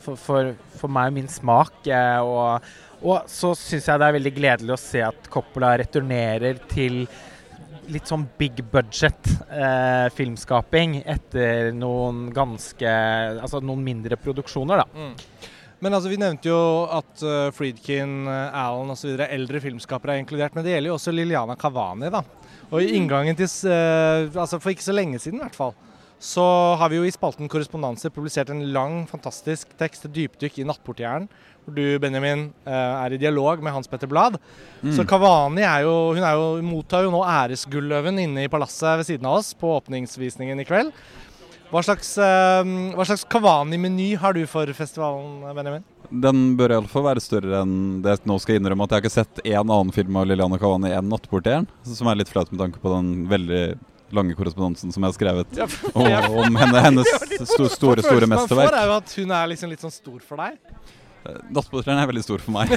for, 0.01 0.17
for, 0.19 0.53
for 0.77 0.91
meg 0.91 1.11
og 1.11 1.19
min 1.19 1.31
smak. 1.31 1.83
eh, 1.87 2.19
og, 2.21 2.71
og 3.01 3.29
så 3.31 3.53
syns 3.57 3.89
jeg 3.89 4.01
det 4.01 4.09
er 4.09 4.17
veldig 4.19 4.35
gledelig 4.37 4.75
å 4.75 4.81
se 4.81 5.03
at 5.05 5.29
Coppola 5.31 5.75
returnerer 5.81 6.61
til 6.71 7.05
litt 7.89 8.09
sånn 8.09 8.27
big 8.37 8.61
budget 8.71 9.31
eh, 9.49 10.07
filmskaping 10.13 10.99
etter 11.01 11.71
noen 11.75 12.27
ganske 12.35 12.91
Altså 13.41 13.61
noen 13.63 13.81
mindre 13.85 14.17
produksjoner, 14.21 14.83
da. 14.83 14.87
Mm. 14.93 15.49
Men 15.81 15.97
altså, 15.97 16.11
vi 16.11 16.19
nevnte 16.21 16.51
jo 16.51 16.59
at 16.93 17.23
uh, 17.25 17.47
Friedkin, 17.57 18.27
uh, 18.29 18.53
Allen 18.53 18.93
osv. 18.93 19.15
eldre 19.25 19.61
filmskapere 19.63 20.13
er 20.13 20.21
inkludert. 20.21 20.53
Men 20.53 20.65
det 20.65 20.75
gjelder 20.75 20.91
jo 20.91 20.97
også 20.99 21.13
Liliana 21.15 21.55
Kavani. 21.57 22.11
da. 22.13 22.21
Og 22.69 22.83
i 22.83 22.91
inngangen 22.99 23.37
til 23.39 23.49
uh, 23.65 24.29
altså 24.29 24.61
For 24.61 24.75
ikke 24.75 24.85
så 24.85 24.93
lenge 24.93 25.17
siden, 25.19 25.41
i 25.41 25.45
hvert 25.47 25.57
fall. 25.57 25.73
Så 26.21 26.43
har 26.77 26.91
vi 26.91 26.99
jo 26.99 27.05
i 27.07 27.13
spalten 27.13 27.49
Korrespondanse 27.49 28.11
publisert 28.13 28.51
en 28.53 28.61
lang, 28.75 28.99
fantastisk 29.09 29.71
tekst, 29.79 30.05
et 30.05 30.13
dypdykk 30.13 30.59
i 30.61 30.65
Nattportieren. 30.69 31.25
Hvor 31.65 31.73
du, 31.73 31.97
Benjamin, 32.01 32.47
er 32.65 33.13
i 33.13 33.19
dialog 33.21 33.61
med 33.65 33.73
Hans 33.73 33.89
Petter 33.89 34.09
Blad. 34.09 34.37
Mm. 34.83 34.93
Så 34.97 35.05
Kavani 35.09 35.65
er 35.65 35.87
jo, 35.87 35.95
hun 36.13 36.21
er 36.25 36.37
jo, 36.37 36.45
mottar 36.65 37.07
jo 37.07 37.13
nå 37.13 37.23
æresgulløven 37.25 38.21
inne 38.21 38.45
i 38.45 38.51
palasset 38.53 39.01
ved 39.01 39.09
siden 39.09 39.29
av 39.29 39.39
oss 39.39 39.51
på 39.57 39.73
åpningsvisningen 39.79 40.61
i 40.61 40.65
kveld. 40.69 40.93
Hva 41.71 41.81
slags, 41.87 42.13
uh, 42.19 42.61
hva 42.97 43.05
slags 43.07 43.25
Kavani-meny 43.31 44.11
har 44.21 44.37
du 44.37 44.43
for 44.49 44.69
festivalen, 44.77 45.41
Benjamin? 45.57 45.85
Den 46.11 46.57
bør 46.59 46.75
iallfall 46.75 47.05
være 47.05 47.23
større 47.23 47.61
enn 47.63 48.01
det 48.03 48.17
jeg 48.17 48.27
nå 48.27 48.35
skal 48.43 48.57
innrømme 48.59 48.83
at 48.83 48.91
jeg 48.91 48.99
har 48.99 49.05
ikke 49.05 49.13
sett 49.13 49.45
én 49.45 49.61
annen 49.61 49.93
film 49.95 50.17
av 50.19 50.27
Liliana 50.27 50.59
Kavani 50.59 50.91
enn 50.91 51.07
'Nattportieren', 51.07 51.69
som 51.87 52.09
er 52.11 52.19
litt 52.19 52.29
flaut 52.29 52.51
med 52.51 52.59
tanke 52.59 52.81
på 52.83 52.91
den 52.91 53.13
veldig 53.31 53.63
lange 54.15 54.35
korrespondansen 54.37 54.91
som 54.93 55.03
jeg 55.03 55.11
har 55.13 55.17
skrevet 55.17 55.57
Ja, 55.57 55.67
om, 56.27 56.39
om 56.47 56.55
henne, 56.61 56.81
hennes 56.87 57.07
sto, 57.47 57.67
store, 57.69 58.01
store 58.01 58.25
Følelsen 58.25 58.33
man 58.35 58.47
får 58.49 58.73
er 58.79 58.89
jo 58.89 58.97
at 58.97 59.13
hun 59.19 59.31
er 59.37 59.53
liksom 59.53 59.69
litt 59.73 59.83
sånn 59.85 59.93
stor 59.93 60.19
for 60.25 60.41
deg. 60.41 60.57
Eh, 61.21 61.37
er 61.93 62.07
veldig 62.09 62.23
stor 62.25 62.41
for 62.41 62.55
meg. 62.55 62.71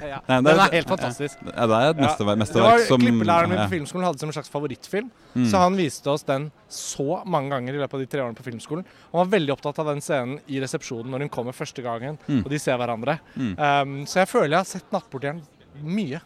Ja. 0.00 0.20
Nei, 0.30 0.38
det 0.40 0.48
Den 0.48 0.60
er- 0.62 0.72
helt 0.78 0.88
fantastisk. 0.88 1.42
Ja, 1.44 1.66
det 1.68 1.76
er 1.76 1.90
et 1.92 1.98
mesterverk, 2.00 2.38
mesterverk 2.40 2.86
som 2.88 3.02
Klippelæreren 3.02 3.52
min 3.52 3.60
på 3.60 3.72
filmskolen 3.74 4.06
hadde 4.08 4.22
som 4.22 4.30
en 4.32 4.36
slags 4.38 4.48
favorittfilm. 4.52 5.10
Mm. 5.34 5.44
Så 5.50 5.60
han 5.60 5.76
viste 5.76 6.08
oss 6.12 6.24
den 6.24 6.48
så 6.72 7.18
mange 7.28 7.52
ganger 7.52 7.76
i 7.76 7.82
løpet 7.82 7.98
av 7.98 8.00
de 8.00 8.08
tre 8.14 8.24
årene 8.24 8.38
på 8.38 8.46
filmskolen. 8.48 8.86
Han 9.12 9.20
var 9.20 9.32
veldig 9.36 9.52
opptatt 9.58 9.82
av 9.84 9.90
den 9.92 10.00
scenen 10.04 10.38
i 10.48 10.60
resepsjonen 10.64 11.12
når 11.12 11.26
hun 11.26 11.34
kommer 11.36 11.56
første 11.56 11.84
gangen, 11.84 12.16
Mm. 12.26 12.40
og 12.44 12.50
de 12.50 12.58
ser 12.58 12.78
hverandre. 12.80 13.18
Mm. 13.36 13.52
Um, 13.60 14.06
så 14.08 14.22
jeg 14.24 14.28
føler 14.32 14.56
jeg 14.56 14.62
har 14.64 14.70
sett 14.72 14.90
'Nattportieren' 14.90 15.42
mye. 15.84 16.20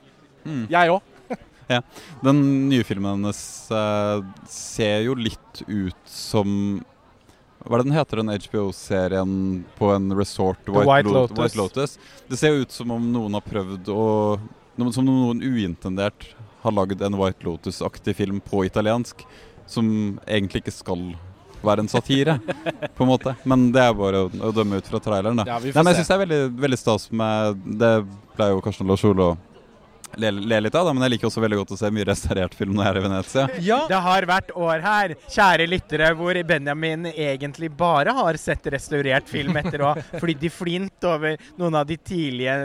Mm. 0.47 0.69
Jeg 0.71 0.89
òg. 0.89 1.03
Den 2.25 2.41
nye 2.71 2.85
filmen 2.87 3.19
hennes 3.19 3.41
eh, 3.71 4.23
ser 4.50 5.05
jo 5.07 5.15
litt 5.19 5.62
ut 5.67 6.00
som 6.11 6.81
Hva 7.65 7.77
er 7.77 7.83
det 7.83 7.89
den 7.91 7.97
heter, 7.99 8.23
den 8.23 8.33
HBO-serien 8.33 9.33
på 9.79 9.91
en 9.95 10.11
resort? 10.17 10.61
White, 10.67 10.87
White 10.89 11.09
Lo- 11.11 11.23
Lotus. 11.27 11.39
White 11.45 11.61
Lotus. 11.61 11.99
Det 12.31 12.39
ser 12.41 12.55
jo 12.55 12.65
ut 12.65 12.73
som 12.75 12.91
om 12.97 13.11
noen 13.12 13.37
har 13.37 13.45
prøvd 13.45 13.91
å 13.93 14.05
Som 14.81 15.05
om 15.05 15.11
noen 15.11 15.43
uintendert 15.45 16.31
har 16.65 16.73
lagd 16.77 17.00
en 17.03 17.17
White 17.21 17.45
Lotus-aktig 17.47 18.17
film 18.17 18.41
på 18.45 18.65
italiensk 18.69 19.25
som 19.71 19.87
egentlig 20.27 20.65
ikke 20.65 20.73
skal 20.75 21.03
være 21.62 21.85
en 21.85 21.89
satire, 21.93 22.39
på 22.97 23.04
en 23.04 23.11
måte. 23.13 23.35
Men 23.49 23.69
det 23.75 23.83
er 23.85 23.93
bare 23.95 24.25
å, 24.25 24.30
å 24.49 24.50
dømme 24.56 24.80
ut 24.80 24.89
fra 24.91 24.99
traileren, 25.04 25.37
da. 25.39 25.45
Ja, 25.47 25.59
Nei, 25.61 25.71
men 25.76 25.91
jeg 25.93 26.00
syns 26.00 26.11
det 26.11 26.17
er 26.17 26.23
veldig, 26.25 26.39
veldig 26.65 26.78
stas 26.80 27.04
med 27.15 27.61
Det 27.80 27.91
ble 28.37 28.49
jo 28.54 28.63
Karsten 28.65 28.89
Lars 28.91 29.04
Olo 29.06 29.28
le, 30.21 30.30
le 30.52 30.61
litt 30.67 30.75
av, 30.76 30.87
da, 30.89 30.93
men 30.97 31.02
jeg 31.06 31.15
liker 31.17 31.28
også 31.30 31.43
veldig 31.45 31.59
godt 31.63 31.75
å 31.75 31.78
se 31.80 31.91
mye 31.97 32.06
restaurert 32.09 32.54
film 32.59 32.75
når 32.76 32.85
jeg 32.87 32.93
er 32.95 32.99
i 33.00 33.04
Venezia. 33.06 33.45
Ja, 33.65 33.78
Det 33.91 34.00
har 34.04 34.26
vært 34.30 34.52
år 34.56 34.85
her, 34.85 35.15
kjære 35.33 35.67
lyttere, 35.71 36.11
hvor 36.19 36.39
Benjamin 36.49 37.06
egentlig 37.13 37.71
bare 37.80 38.13
har 38.17 38.39
sett 38.41 38.67
restaurert 38.75 39.28
film 39.30 39.56
etter 39.61 39.83
å 39.87 39.93
ha 39.95 40.04
flydd 40.23 40.45
i 40.47 40.52
flint 40.52 41.09
over 41.09 41.37
noen 41.61 41.78
av 41.80 41.87
de 41.89 41.97
tidlige 41.97 42.56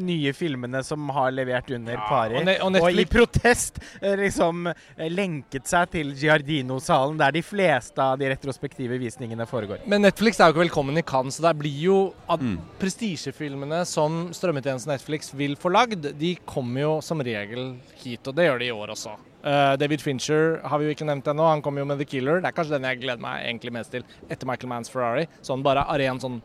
nye 0.00 0.32
filmene 0.36 0.80
som 0.86 1.08
har 1.14 1.30
levert 1.34 1.70
under 1.76 1.96
pari. 2.08 2.38
og 2.40 2.44
Ne- 2.48 2.58
og 2.62 2.80
Og, 2.84 2.90
i 3.00 3.04
protest 3.10 3.78
eh, 4.00 4.14
liksom 4.18 4.66
eh, 4.70 5.08
lenket 5.10 5.66
seg 5.68 5.90
til 5.92 6.12
Giardino-salen, 6.18 7.18
der 7.20 7.32
de 7.36 7.42
fleste 7.44 7.98
av 8.02 8.18
de 8.18 8.28
retrospektive 8.32 8.98
visningene 9.00 9.46
foregår. 9.46 9.84
Men 9.86 10.02
Netflix 10.02 10.40
er 10.40 10.48
jo 10.50 10.54
ikke 10.56 10.64
velkommen 10.66 10.98
i 10.98 11.02
Cannes, 11.06 11.36
så 11.38 11.42
det 11.48 11.56
blir 11.60 11.78
jo 11.84 11.98
at 12.28 12.40
Mm. 12.44 12.58
prestisjefilmene 12.80 13.84
som 13.86 14.28
strømmetjenesten 14.34 14.90
Netflix 14.92 15.30
vil 15.34 15.54
få 15.56 15.70
lagd, 15.72 16.10
de 16.18 16.34
kommer 16.44 16.53
jo 16.54 16.98
som 17.02 17.22
regel 17.24 17.74
hit, 18.00 18.26
og 18.26 18.34
det 18.36 18.46
gjør 18.46 18.60
de 18.60 18.68
i 18.68 18.74
år 18.74 18.92
også. 18.94 19.14
Uh, 19.44 19.74
David 19.76 20.00
Fincher 20.00 20.60
har 20.64 20.80
vi 20.80 20.86
jo 20.86 20.94
ikke 20.94 21.06
nevnt 21.08 21.26
ennå, 21.28 21.44
han 21.44 21.62
kommer 21.64 21.82
jo 21.82 21.88
med 21.90 21.98
The 22.00 22.06
Killer. 22.08 22.40
Det 22.40 22.48
er 22.48 22.56
kanskje 22.56 22.76
den 22.76 22.86
jeg 22.88 23.00
gleder 23.02 23.22
meg 23.22 23.44
egentlig 23.44 23.74
mest 23.76 23.92
til 23.92 24.06
etter 24.28 24.48
Michael 24.48 24.70
Manns 24.70 24.92
Ferrari. 24.92 25.26
Sånn 25.44 25.64
bare 25.64 25.84
av 25.84 25.98
ren 26.00 26.20
sånn 26.22 26.38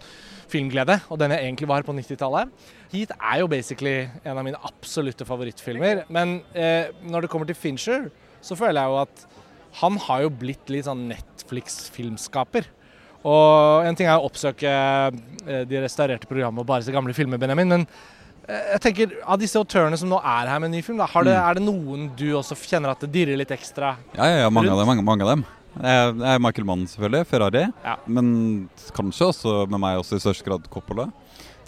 filmglede, 0.50 1.00
og 1.08 1.22
den 1.22 1.36
jeg 1.36 1.46
egentlig 1.46 1.70
var 1.70 1.86
på 1.88 1.96
90-tallet. 1.96 2.52
Heat 2.92 3.14
er 3.16 3.44
jo 3.44 3.52
basically 3.52 3.96
en 4.24 4.40
av 4.40 4.44
mine 4.48 4.60
absolutte 4.68 5.28
favorittfilmer, 5.30 6.04
men 6.10 6.40
uh, 6.58 6.90
når 7.06 7.26
det 7.26 7.32
kommer 7.32 7.50
til 7.50 7.60
Fincher, 7.60 8.10
så 8.42 8.58
føler 8.60 8.82
jeg 8.82 8.92
jo 8.92 9.00
at 9.04 9.26
han 9.80 9.98
har 10.08 10.26
jo 10.26 10.34
blitt 10.34 10.72
litt 10.74 10.88
sånn 10.90 11.08
Netflix-filmskaper. 11.12 12.68
Og 13.28 13.88
en 13.88 13.98
ting 14.00 14.08
er 14.08 14.20
å 14.20 14.30
oppsøke 14.30 14.70
eh, 14.70 15.66
de 15.68 15.82
restaurerte 15.84 16.30
programmene 16.30 16.64
og 16.64 16.70
bare 16.70 16.86
se 16.86 16.94
gamle 16.96 17.16
filmer, 17.16 17.42
Benjamin, 17.42 17.74
men 17.74 17.86
jeg 18.50 18.82
tenker, 18.82 19.12
av 19.30 19.38
disse 19.42 19.60
autørene 19.60 19.98
som 20.02 20.10
nå 20.10 20.18
er 20.20 20.48
her 20.50 20.60
med 20.60 20.72
en 20.72 20.76
ny 20.80 20.82
film, 20.86 20.98
da, 20.98 21.06
har 21.06 21.24
det, 21.28 21.36
Mm. 21.38 21.50
er 21.50 21.54
det 21.60 21.64
noen 21.64 22.10
du 22.18 22.26
også 22.34 22.56
kjenner 22.58 22.90
at 22.96 23.00
det 23.06 23.12
dirrer 23.14 23.38
litt 23.38 23.52
ekstra? 23.54 23.96
Ja, 24.18 24.26
ja, 24.26 24.38
ja 24.46 24.50
mange, 24.50 24.72
av 24.74 24.80
dem, 24.82 24.88
mange, 24.88 25.04
mange 25.06 25.22
av 25.28 25.30
dem. 25.36 25.46
Jeg 25.80 26.22
er 26.34 26.40
Michael 26.42 26.66
Mann, 26.66 26.88
selvfølgelig. 26.90 27.28
Ferrari. 27.30 27.62
Ja. 27.86 27.96
Men 28.08 28.70
kanskje 28.98 29.28
også 29.30 29.70
med 29.70 29.80
meg 29.80 30.00
også 30.02 30.18
i 30.18 30.24
størst 30.24 30.44
grad 30.44 30.66
Coppola. 30.74 31.12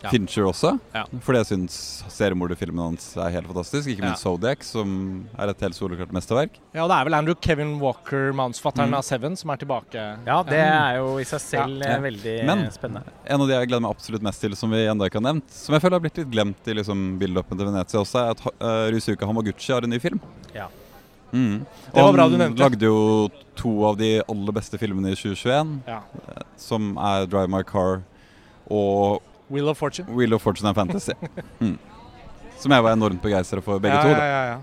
Ja. 0.02 0.10
Fincher 0.10 0.48
også. 0.50 0.80
Ja. 0.96 1.04
Fordi 1.22 1.38
jeg 1.44 1.46
syns 1.52 1.76
seriemorderfilmen 2.10 2.80
hans 2.82 3.04
er 3.22 3.30
helt 3.36 3.46
fantastisk. 3.46 3.88
Ikke 3.92 4.02
minst 4.02 4.24
Zodiac, 4.26 4.64
som 4.66 5.28
er 5.38 5.52
et 5.54 5.60
helt 5.62 5.76
soleklart 5.78 6.12
mesterverk. 6.16 6.56
Ja, 6.74 6.84
og 6.86 6.90
det 6.90 6.98
er 6.98 7.06
vel 7.06 7.14
Andrew 7.20 7.36
Kevin 7.36 7.76
Walker, 7.80 8.32
manusfatteren 8.34 8.90
Mm. 8.90 8.98
av 8.98 9.04
Seven, 9.06 9.36
som 9.38 9.52
er 9.52 9.58
tilbake. 9.58 10.06
Ja, 10.26 10.42
det 10.44 10.58
er 10.58 10.96
jo 10.98 11.18
i 11.20 11.24
seg 11.24 11.40
selv 11.40 11.84
Ja. 11.86 11.98
eh, 11.98 12.00
veldig 12.02 12.46
Men- 12.46 12.72
spennende. 12.72 13.04
En 13.28 13.42
av 13.42 13.48
de 13.48 13.54
jeg 13.54 13.68
gleder 13.70 13.82
meg 13.82 13.92
absolutt 13.96 14.22
mest 14.24 14.42
til, 14.42 14.56
som 14.56 14.72
vi 14.72 14.78
ennå 14.88 15.06
ikke 15.06 15.22
har 15.22 15.34
nevnt, 15.34 15.50
som 15.52 15.74
jeg 15.74 15.82
føler 15.84 16.00
har 16.00 16.00
blitt 16.00 16.18
litt 16.18 16.32
glemt 16.32 16.68
i 16.68 16.74
liksom 16.74 17.20
build-upen 17.20 17.58
til 17.58 17.66
Venezia 17.68 18.00
også, 18.02 18.20
er 18.26 18.32
at 18.32 18.42
uh, 18.60 18.90
Ryusuka 18.92 19.26
Hamaguchi 19.28 19.72
har 19.74 19.84
en 19.84 19.90
ny 19.92 20.00
film. 20.00 20.20
Ja. 20.56 20.66
Mm. 21.32 21.66
Det 21.94 22.02
var 22.04 22.12
bra 22.14 22.28
du 22.28 22.38
nevnte. 22.38 22.60
han 22.60 22.72
lagde 22.72 22.82
jo 22.82 23.30
to 23.56 23.86
av 23.86 23.98
de 23.98 24.20
aller 24.28 24.52
beste 24.52 24.78
filmene 24.80 25.12
i 25.12 25.16
2021, 25.16 25.82
Ja. 25.88 26.02
som 26.58 26.98
er 26.98 27.26
Drive 27.28 27.48
My 27.50 27.62
Car 27.64 28.02
og 28.70 29.22
Wheel 29.52 29.70
of 29.70 29.78
Fortune. 29.78 30.08
Wheel 30.16 30.34
of 30.38 30.42
Fortune 30.42 30.68
and 30.72 30.76
Fantasy. 30.78 31.14
Mm. 31.60 31.78
Som 32.62 32.72
jeg 32.76 32.84
var 32.86 32.94
enormt 32.96 33.22
begeistra 33.24 33.62
for, 33.66 33.80
begge 33.82 33.96
ja, 33.98 34.02
to. 34.06 34.10
Ja, 34.10 34.18
Da. 34.18 34.26
ja, 34.26 34.44
ja. 34.52 34.60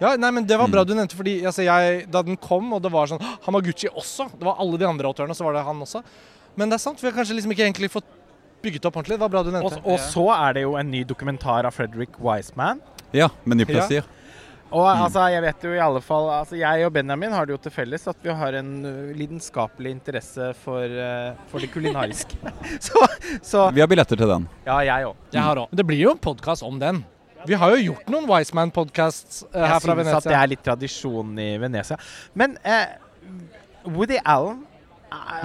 ja, 0.00 0.16
nei, 0.20 0.30
men 0.34 0.46
Det 0.46 0.58
var 0.58 0.68
bra 0.68 0.82
Mm. 0.84 0.88
du 0.88 0.94
nevnte, 0.98 1.16
fordi 1.16 1.34
altså, 1.46 1.62
jeg, 1.66 2.06
da 2.10 2.22
den 2.22 2.36
kom, 2.36 2.72
og 2.76 2.82
det 2.82 2.90
var 2.92 3.06
sånn 3.06 3.20
«Hå, 3.22 3.36
Hamaguchi 3.46 3.88
også. 3.88 4.28
Det 4.36 4.44
var 4.44 4.56
alle 4.58 4.78
de 4.78 4.86
andre 4.88 5.06
autørene, 5.08 5.34
så 5.34 5.44
var 5.46 5.54
det 5.54 5.64
han 5.64 5.80
også. 5.80 6.02
Men 6.56 6.68
det 6.70 6.74
er 6.78 6.84
sant, 6.84 7.00
vi 7.02 7.08
har 7.10 7.14
kanskje 7.16 7.36
liksom 7.38 7.52
ikke 7.52 7.66
egentlig 7.68 7.90
fått 7.92 8.04
bygget 8.64 8.84
opp 8.88 8.96
ordentlig. 8.96 9.16
Det 9.18 9.24
var 9.26 9.28
bra 9.32 9.42
du 9.46 9.50
nevnte. 9.52 9.80
og 9.84 9.98
så 10.00 10.26
er 10.34 10.52
det 10.54 10.62
jo 10.66 10.74
en 10.76 10.90
ny 10.90 11.04
dokumentar 11.04 11.64
av 11.68 11.72
Frederick 11.76 12.18
Wiseman. 12.18 12.80
Ja, 13.12 13.28
med 13.44 13.58
ny 13.58 13.66
Ja. 13.68 14.02
Og 14.72 14.82
Mm. 14.86 15.02
altså, 15.06 15.22
jeg 15.30 15.42
vet 15.44 15.62
jo 15.62 15.70
i 15.76 15.78
alle 15.78 16.00
fall 16.02 16.28
altså 16.40 16.56
Jeg 16.58 16.86
og 16.86 16.92
Benjamin 16.92 17.30
har 17.32 17.46
det 17.46 17.52
jo 17.54 17.58
til 17.62 17.70
felles 17.72 18.06
at 18.10 18.16
vi 18.22 18.32
har 18.34 18.52
en 18.58 18.70
lidenskapelig 19.14 19.90
interesse 19.94 20.48
for, 20.64 20.82
uh, 20.82 21.36
for 21.48 21.62
det 21.62 21.70
kulinariske. 21.72 22.34
så, 22.88 23.06
så 23.42 23.68
Vi 23.72 23.80
har 23.80 23.86
billetter 23.86 24.16
til 24.18 24.26
den. 24.28 24.48
Ja, 24.66 24.80
jeg 24.82 25.06
òg. 25.06 25.14
Jeg 25.32 25.42
har 25.46 25.56
òg. 25.62 25.68
Det 25.70 25.86
blir 25.86 26.02
jo 26.02 26.10
en 26.16 26.18
podkast 26.18 26.66
om 26.66 26.78
den. 26.82 27.04
Vi 27.46 27.54
har 27.54 27.70
jo 27.76 27.92
gjort 27.92 28.08
noen 28.10 28.26
Wiseman-podcasts 28.26 29.44
uh, 29.54 29.60
her 29.62 29.78
Jeg 29.78 29.82
syns 29.86 30.14
at 30.18 30.24
det 30.26 30.34
er 30.40 30.50
litt 30.50 30.64
tradisjon 30.66 31.36
i 31.38 31.52
Venezia. 31.62 31.96
Men 32.34 32.58
uh, 32.66 32.86
Woody 33.86 34.18
Allen 34.24 34.64
er, 34.64 34.72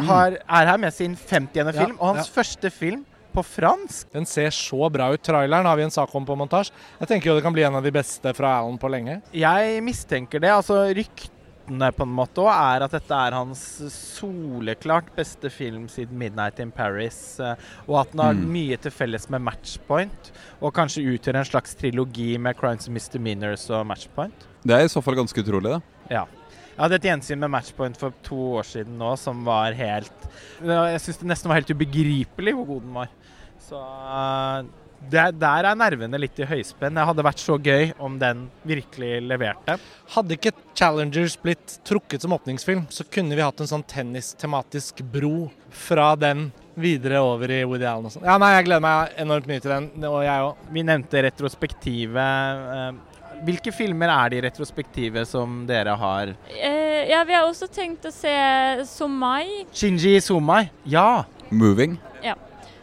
Mm. 0.02 0.08
har, 0.10 0.34
er 0.50 0.66
her 0.68 0.78
med 0.82 0.92
sin 0.94 1.14
50. 1.16 1.54
Ja, 1.62 1.72
film, 1.72 1.94
og 2.02 2.16
hans 2.16 2.28
første 2.34 2.72
film 2.74 3.04
på 3.34 3.44
fransk. 3.44 4.12
Den 4.14 4.26
ser 4.26 4.50
så 4.56 4.90
bra 4.92 5.10
ut. 5.14 5.22
Traileren 5.24 5.66
har 5.66 5.78
vi 5.80 5.84
en 5.84 5.92
sak 5.94 6.14
om 6.16 6.26
på 6.26 6.36
montasje. 6.38 6.72
Jeg 7.00 7.08
tenker 7.08 7.32
jo 7.32 7.36
det 7.36 7.44
kan 7.44 7.54
bli 7.56 7.64
en 7.64 7.76
av 7.76 7.84
de 7.84 7.92
beste 7.92 8.34
fra 8.38 8.58
Alan 8.60 8.78
på 8.78 8.90
lenge. 8.92 9.22
Jeg 9.34 9.84
mistenker 9.84 10.40
det. 10.44 10.50
altså 10.52 10.82
Ryktene 10.94 11.92
på 11.96 12.04
en 12.04 12.16
måte 12.18 12.42
også 12.44 12.52
er 12.76 12.84
at 12.84 12.92
dette 12.92 13.14
er 13.16 13.32
hans 13.38 13.62
soleklart 14.22 15.12
beste 15.16 15.50
film 15.50 15.88
siden 15.88 16.18
'Midnight 16.18 16.60
in 16.60 16.72
Paris', 16.72 17.40
eh, 17.40 17.56
og 17.88 18.02
at 18.02 18.12
den 18.12 18.20
har 18.20 18.34
Mm. 18.34 18.52
mye 18.52 18.78
til 18.78 18.92
felles 18.92 19.30
med 19.30 19.42
'Matchpoint', 19.42 20.32
og 20.62 20.74
kanskje 20.74 21.06
utgjør 21.18 21.36
en 21.38 21.46
slags 21.46 21.76
trilogi 21.76 22.38
med 22.38 22.56
'Crimes 22.58 22.88
and 22.88 22.98
Misdemeanors' 22.98 23.70
og 23.70 23.86
'Matchpoint'. 23.86 24.48
Det 24.66 24.76
er 24.76 24.84
i 24.84 24.88
så 24.88 25.02
fall 25.02 25.16
ganske 25.16 25.42
utrolig, 25.44 25.72
da. 25.72 25.82
Ja. 26.10 26.26
Jeg 26.72 26.82
hadde 26.84 27.00
et 27.00 27.08
gjensyn 27.10 27.42
med 27.42 27.52
Matchpoint 27.52 27.98
for 28.00 28.16
to 28.26 28.40
år 28.62 28.68
siden 28.68 28.96
nå 29.00 29.14
som 29.20 29.44
var 29.46 29.76
helt 29.76 30.28
Jeg 30.64 31.02
syns 31.04 31.20
det 31.20 31.32
nesten 31.34 31.52
var 31.52 31.60
helt 31.60 31.74
ubegripelig 31.74 32.54
hvor 32.56 32.70
god 32.70 32.86
den 32.86 32.96
var. 32.96 33.12
Så 33.62 33.82
uh, 33.82 34.64
det, 35.10 35.24
der 35.42 35.66
er 35.66 35.78
nervene 35.78 36.20
litt 36.22 36.40
i 36.40 36.48
høyspenn. 36.48 36.96
Det 36.98 37.06
hadde 37.10 37.26
vært 37.26 37.42
så 37.42 37.58
gøy 37.58 37.92
om 38.02 38.18
den 38.22 38.46
virkelig 38.68 39.14
leverte. 39.26 39.78
Hadde 40.16 40.38
ikke 40.38 40.54
Challengers 40.78 41.38
blitt 41.42 41.80
trukket 41.88 42.24
som 42.24 42.36
åpningsfilm, 42.38 42.86
så 42.94 43.06
kunne 43.10 43.38
vi 43.38 43.46
hatt 43.46 43.62
en 43.64 43.72
sånn 43.72 43.86
tennistematisk 43.90 45.02
bro 45.14 45.50
fra 45.74 46.14
den 46.20 46.50
videre 46.82 47.20
over 47.26 47.52
i 47.52 47.64
Woody 47.68 47.88
Allen 47.88 48.08
og 48.08 48.14
sånn. 48.14 48.28
Ja, 48.28 48.38
nei, 48.42 48.54
jeg 48.56 48.68
gleder 48.70 48.86
meg 48.86 49.16
enormt 49.22 49.50
mye 49.50 49.64
til 49.64 49.74
den, 49.74 49.90
og 50.08 50.22
jeg 50.26 50.46
òg. 50.46 50.68
Vi 50.72 50.86
nevnte 50.88 51.26
retrospektivet. 51.28 53.02
Hvilke 53.42 53.74
filmer 53.74 54.12
er 54.14 54.34
de 54.34 54.42
retrospektive 54.46 55.24
som 55.26 55.64
dere 55.70 55.96
har? 55.98 56.34
Eh, 56.54 57.10
ja, 57.10 57.24
vi 57.26 57.34
har 57.34 57.48
også 57.48 57.68
tenkt 57.74 58.06
å 58.06 58.14
se 58.14 58.34
Somai. 58.90 59.66
Shinji 59.74 60.20
Somai? 60.22 60.68
Ja. 60.86 61.24
Moving. 61.50 61.98
Ja. 62.24 62.36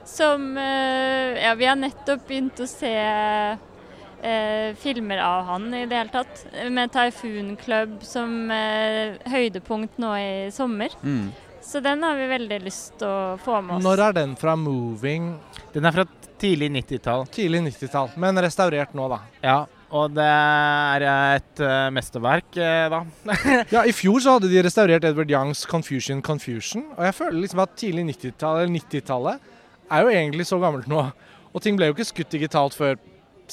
Som 0.05 0.57
eh, 0.59 1.39
Ja, 1.45 1.55
vi 1.55 1.69
har 1.69 1.79
nettopp 1.79 2.27
begynt 2.29 2.59
å 2.61 2.67
se 2.69 2.91
eh, 2.91 4.75
filmer 4.83 5.23
av 5.23 5.47
han 5.53 5.69
i 5.75 5.85
det 5.87 6.01
hele 6.03 6.13
tatt. 6.13 6.47
Med 6.75 6.93
Typhoon 6.93 7.55
Club 7.61 8.01
som 8.07 8.51
eh, 8.51 9.15
høydepunkt 9.31 10.01
nå 10.03 10.15
i 10.19 10.31
sommer. 10.55 10.95
Mm. 11.03 11.31
Så 11.63 11.81
den 11.85 12.03
har 12.03 12.17
vi 12.17 12.27
veldig 12.31 12.61
lyst 12.65 12.95
til 12.99 13.09
å 13.09 13.39
få 13.45 13.61
med 13.61 13.79
oss. 13.79 13.85
Når 13.85 14.05
er 14.09 14.21
den 14.23 14.37
fra 14.41 14.55
Moving? 14.57 15.35
Den 15.75 15.87
er 15.87 15.95
fra 15.95 16.07
tidlig 16.41 16.71
90-tall. 16.73 17.27
Tidlig 17.35 17.67
90-tall, 17.67 18.15
men 18.17 18.41
restaurert 18.41 18.95
nå, 18.97 19.09
da. 19.13 19.19
Ja, 19.45 19.59
og 19.89 20.13
det 20.13 20.25
er 20.25 21.05
et 21.09 21.63
uh, 21.65 21.89
mesterverk, 21.95 22.49
uh, 22.61 22.89
da. 22.93 23.01
ja, 23.75 23.85
I 23.89 23.95
fjor 23.97 24.21
så 24.21 24.37
hadde 24.37 24.51
de 24.53 24.63
restaurert 24.65 25.07
Edward 25.09 25.33
Youngs 25.33 25.65
'Confusion 25.65 26.21
Confusion'. 26.25 26.85
Og 26.97 27.05
jeg 27.07 27.15
føler 27.17 27.41
liksom 27.41 27.63
at 27.65 27.77
tidlig 27.77 28.05
90-tallet, 28.11 28.67
eller 28.67 28.81
90-tallet, 28.81 29.55
er 29.89 30.05
jo 30.05 30.13
egentlig 30.13 30.47
så 30.47 30.59
gammelt 30.61 30.91
nå. 30.91 31.07
Og 31.55 31.65
ting 31.65 31.79
ble 31.79 31.89
jo 31.89 31.97
ikke 31.97 32.11
skutt 32.11 32.33
digitalt 32.33 32.77
før 32.77 32.99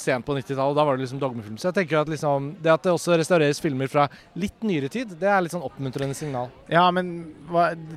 sent 0.02 0.26
på 0.26 0.36
90-tallet. 0.38 0.78
Da 0.78 0.86
var 0.88 0.98
det 0.98 1.06
liksom 1.06 1.22
dogmefilm. 1.22 1.58
Så 1.62 1.70
jeg 1.70 1.78
tenker 1.80 2.02
at 2.02 2.12
liksom, 2.12 2.52
det 2.64 2.74
at 2.74 2.86
det 2.86 2.94
også 2.94 3.18
restaureres 3.20 3.62
filmer 3.64 3.90
fra 3.92 4.08
litt 4.40 4.66
nyere 4.66 4.90
tid, 4.92 5.16
det 5.20 5.30
er 5.32 5.44
litt 5.46 5.56
sånn 5.56 5.66
oppmuntrende 5.66 6.18
signal. 6.18 6.52
Ja, 6.72 6.86
men 6.96 7.14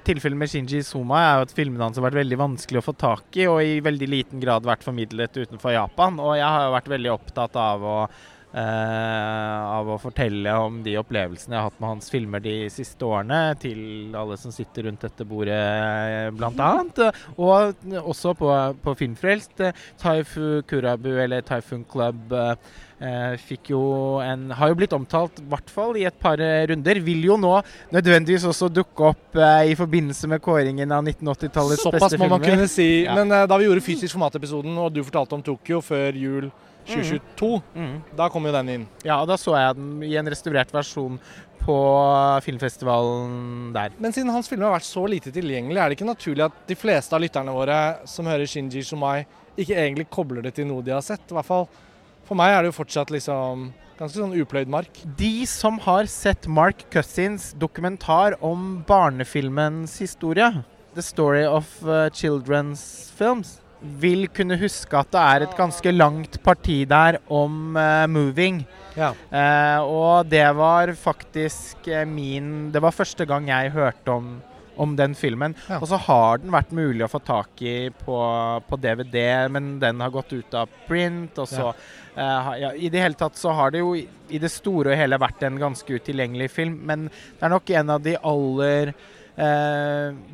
tilfellet 0.07 0.41
med 0.41 0.53
Shinji 0.53 0.83
Suma 0.87 1.21
er 1.25 1.31
jo 1.37 1.49
at 1.49 1.55
filmene 1.57 1.87
hans 1.89 2.01
har 2.01 2.09
vært 2.09 2.21
veldig 2.21 2.41
vanskelig 2.41 2.83
å 2.83 2.87
få 2.89 2.97
tak 2.99 3.39
i, 3.39 3.47
og 3.51 3.63
i 3.65 3.79
veldig 3.85 4.11
liten 4.11 4.43
grad 4.43 4.67
vært 4.69 4.87
formidlet 4.87 5.37
utenfor 5.39 5.77
Japan. 5.77 6.19
Og 6.23 6.37
jeg 6.39 6.49
har 6.49 6.67
jo 6.69 6.75
vært 6.79 6.93
veldig 6.97 7.15
opptatt 7.15 7.59
av 7.61 7.85
å 7.85 8.01
av 8.57 9.89
å 9.93 9.99
fortelle 10.01 10.53
om 10.57 10.81
de 10.85 10.97
opplevelsene 11.01 11.53
jeg 11.55 11.61
har 11.61 11.69
hatt 11.69 11.81
med 11.83 11.91
hans 11.91 12.09
filmer 12.11 12.41
de 12.41 12.55
siste 12.73 13.05
årene, 13.05 13.53
til 13.61 14.17
alle 14.17 14.39
som 14.41 14.55
sitter 14.55 14.89
rundt 14.89 15.05
dette 15.05 15.27
bordet, 15.29 16.33
bl.a. 16.39 16.71
Og 17.37 17.87
også 18.01 18.33
på, 18.39 18.53
på 18.85 18.95
Filmfrelst. 19.03 19.61
Taifu 20.01 20.63
Kurabu, 20.69 21.11
eller 21.21 21.45
Taifun 21.45 21.85
Club, 21.89 22.33
fikk 23.47 23.69
jo 23.71 23.81
en 24.19 24.49
Har 24.59 24.73
jo 24.73 24.79
blitt 24.81 24.95
omtalt, 24.97 25.39
i 25.39 25.45
hvert 25.53 25.69
fall 25.71 25.99
i 26.01 26.07
et 26.09 26.17
par 26.19 26.41
runder. 26.41 26.99
Vil 27.05 27.29
jo 27.29 27.37
nå 27.39 27.53
nødvendigvis 27.95 28.49
også 28.49 28.71
dukke 28.73 29.13
opp 29.13 29.39
i 29.39 29.77
forbindelse 29.79 30.31
med 30.33 30.43
kåringen 30.43 30.91
av 30.97 31.05
1980-tallets 31.05 31.85
beste 31.85 31.93
filmer. 31.93 32.09
Såpass 32.09 32.19
må 32.25 32.31
man 32.33 32.43
kunne 32.43 32.71
si. 32.73 32.89
Ja. 33.05 33.15
Men 33.21 33.31
da 33.31 33.61
vi 33.61 33.69
gjorde 33.69 33.85
fysisk 33.85 34.17
format-episoden, 34.17 34.73
og 34.81 34.97
du 34.97 35.05
fortalte 35.05 35.37
om 35.39 35.45
Tokyo 35.45 35.83
før 35.85 36.17
jul 36.17 36.51
2022. 36.88 37.51
Mm. 37.74 37.85
mm. 37.85 37.98
Da 38.18 38.29
kom 38.33 38.48
jo 38.48 38.55
den 38.55 38.72
inn. 38.74 38.87
Ja, 39.07 39.20
og 39.20 39.29
da 39.31 39.38
så 39.40 39.57
jeg 39.59 39.79
den 39.79 39.90
i 40.07 40.14
en 40.20 40.31
restaurert 40.33 40.72
versjon 40.74 41.18
på 41.62 41.79
filmfestivalen 42.46 43.74
der. 43.74 43.92
Men 44.01 44.14
siden 44.16 44.33
hans 44.33 44.48
filmer 44.48 44.70
har 44.70 44.79
vært 44.79 44.88
så 44.88 45.05
lite 45.11 45.33
tilgjengelig, 45.35 45.81
er 45.81 45.90
det 45.90 45.98
ikke 45.98 46.09
naturlig 46.09 46.46
at 46.46 46.62
de 46.70 46.79
fleste 46.79 47.16
av 47.16 47.22
lytterne 47.24 47.53
våre 47.53 47.81
som 48.09 48.29
hører 48.31 48.48
Shinji 48.48 48.85
Shumai, 48.87 49.27
ikke 49.59 49.77
egentlig 49.77 50.09
kobler 50.12 50.46
det 50.46 50.55
til 50.57 50.68
noe 50.70 50.85
de 50.87 50.94
har 50.94 51.05
sett? 51.05 51.27
I 51.29 51.37
hvert 51.37 51.48
fall 51.48 51.68
for 52.29 52.37
meg 52.38 52.53
er 52.53 52.64
det 52.64 52.72
jo 52.72 52.79
fortsatt 52.83 53.12
liksom 53.12 53.70
ganske 53.98 54.20
sånn 54.20 54.37
upløyd 54.38 54.70
mark. 54.70 55.01
De 55.18 55.46
som 55.48 55.79
har 55.83 56.07
sett 56.12 56.46
Mark 56.46 56.85
Cousins 56.92 57.51
dokumentar 57.59 58.37
om 58.44 58.83
barnefilmens 58.87 59.96
historie, 60.03 60.51
The 60.94 61.05
Story 61.05 61.44
of 61.46 61.70
uh, 61.85 62.07
Children's 62.14 63.11
Films, 63.16 63.59
vil 63.81 64.27
kunne 64.35 64.59
huske 64.59 64.99
at 64.99 65.11
det 65.14 65.23
er 65.23 65.45
et 65.45 65.57
ganske 65.59 65.93
langt 65.95 66.38
parti 66.45 66.83
der 66.88 67.21
om 67.31 67.77
uh, 67.77 68.07
'Moving'. 68.11 68.64
Ja. 68.99 69.12
Uh, 69.31 69.81
og 69.87 70.27
det 70.27 70.47
var 70.57 70.91
faktisk 70.99 71.87
uh, 71.87 72.05
min 72.05 72.73
Det 72.73 72.83
var 72.83 72.91
første 72.91 73.25
gang 73.25 73.47
jeg 73.49 73.71
hørte 73.71 74.11
om, 74.11 74.41
om 74.77 74.97
den 74.97 75.14
filmen. 75.14 75.55
Ja. 75.69 75.79
Og 75.79 75.88
så 75.88 75.97
har 75.97 76.38
den 76.38 76.51
vært 76.51 76.73
mulig 76.75 77.05
å 77.07 77.11
få 77.11 77.21
tak 77.23 77.62
i 77.62 77.91
på, 78.05 78.19
på 78.69 78.77
DVD, 78.77 79.49
men 79.49 79.79
den 79.79 80.01
har 80.01 80.11
gått 80.11 80.33
ut 80.33 80.55
av 80.55 80.69
print. 80.88 81.38
Og 81.38 81.49
så 81.49 81.73
ja. 82.17 82.73
I 82.75 82.91
det 82.91 82.99
hele 82.99 83.14
tatt 83.14 83.38
så 83.38 83.53
har 83.55 83.71
det 83.71 83.79
jo 83.85 83.95
i 83.95 84.38
det 84.43 84.51
store 84.51 84.91
og 84.91 84.99
hele 84.99 85.21
vært 85.23 85.45
en 85.47 85.59
ganske 85.61 85.87
utilgjengelig 85.87 86.51
film, 86.51 86.81
men 86.83 87.07
det 87.07 87.47
er 87.47 87.53
nok 87.53 87.71
en 87.71 87.91
av 87.95 88.03
de 88.03 88.17
aller 88.19 88.91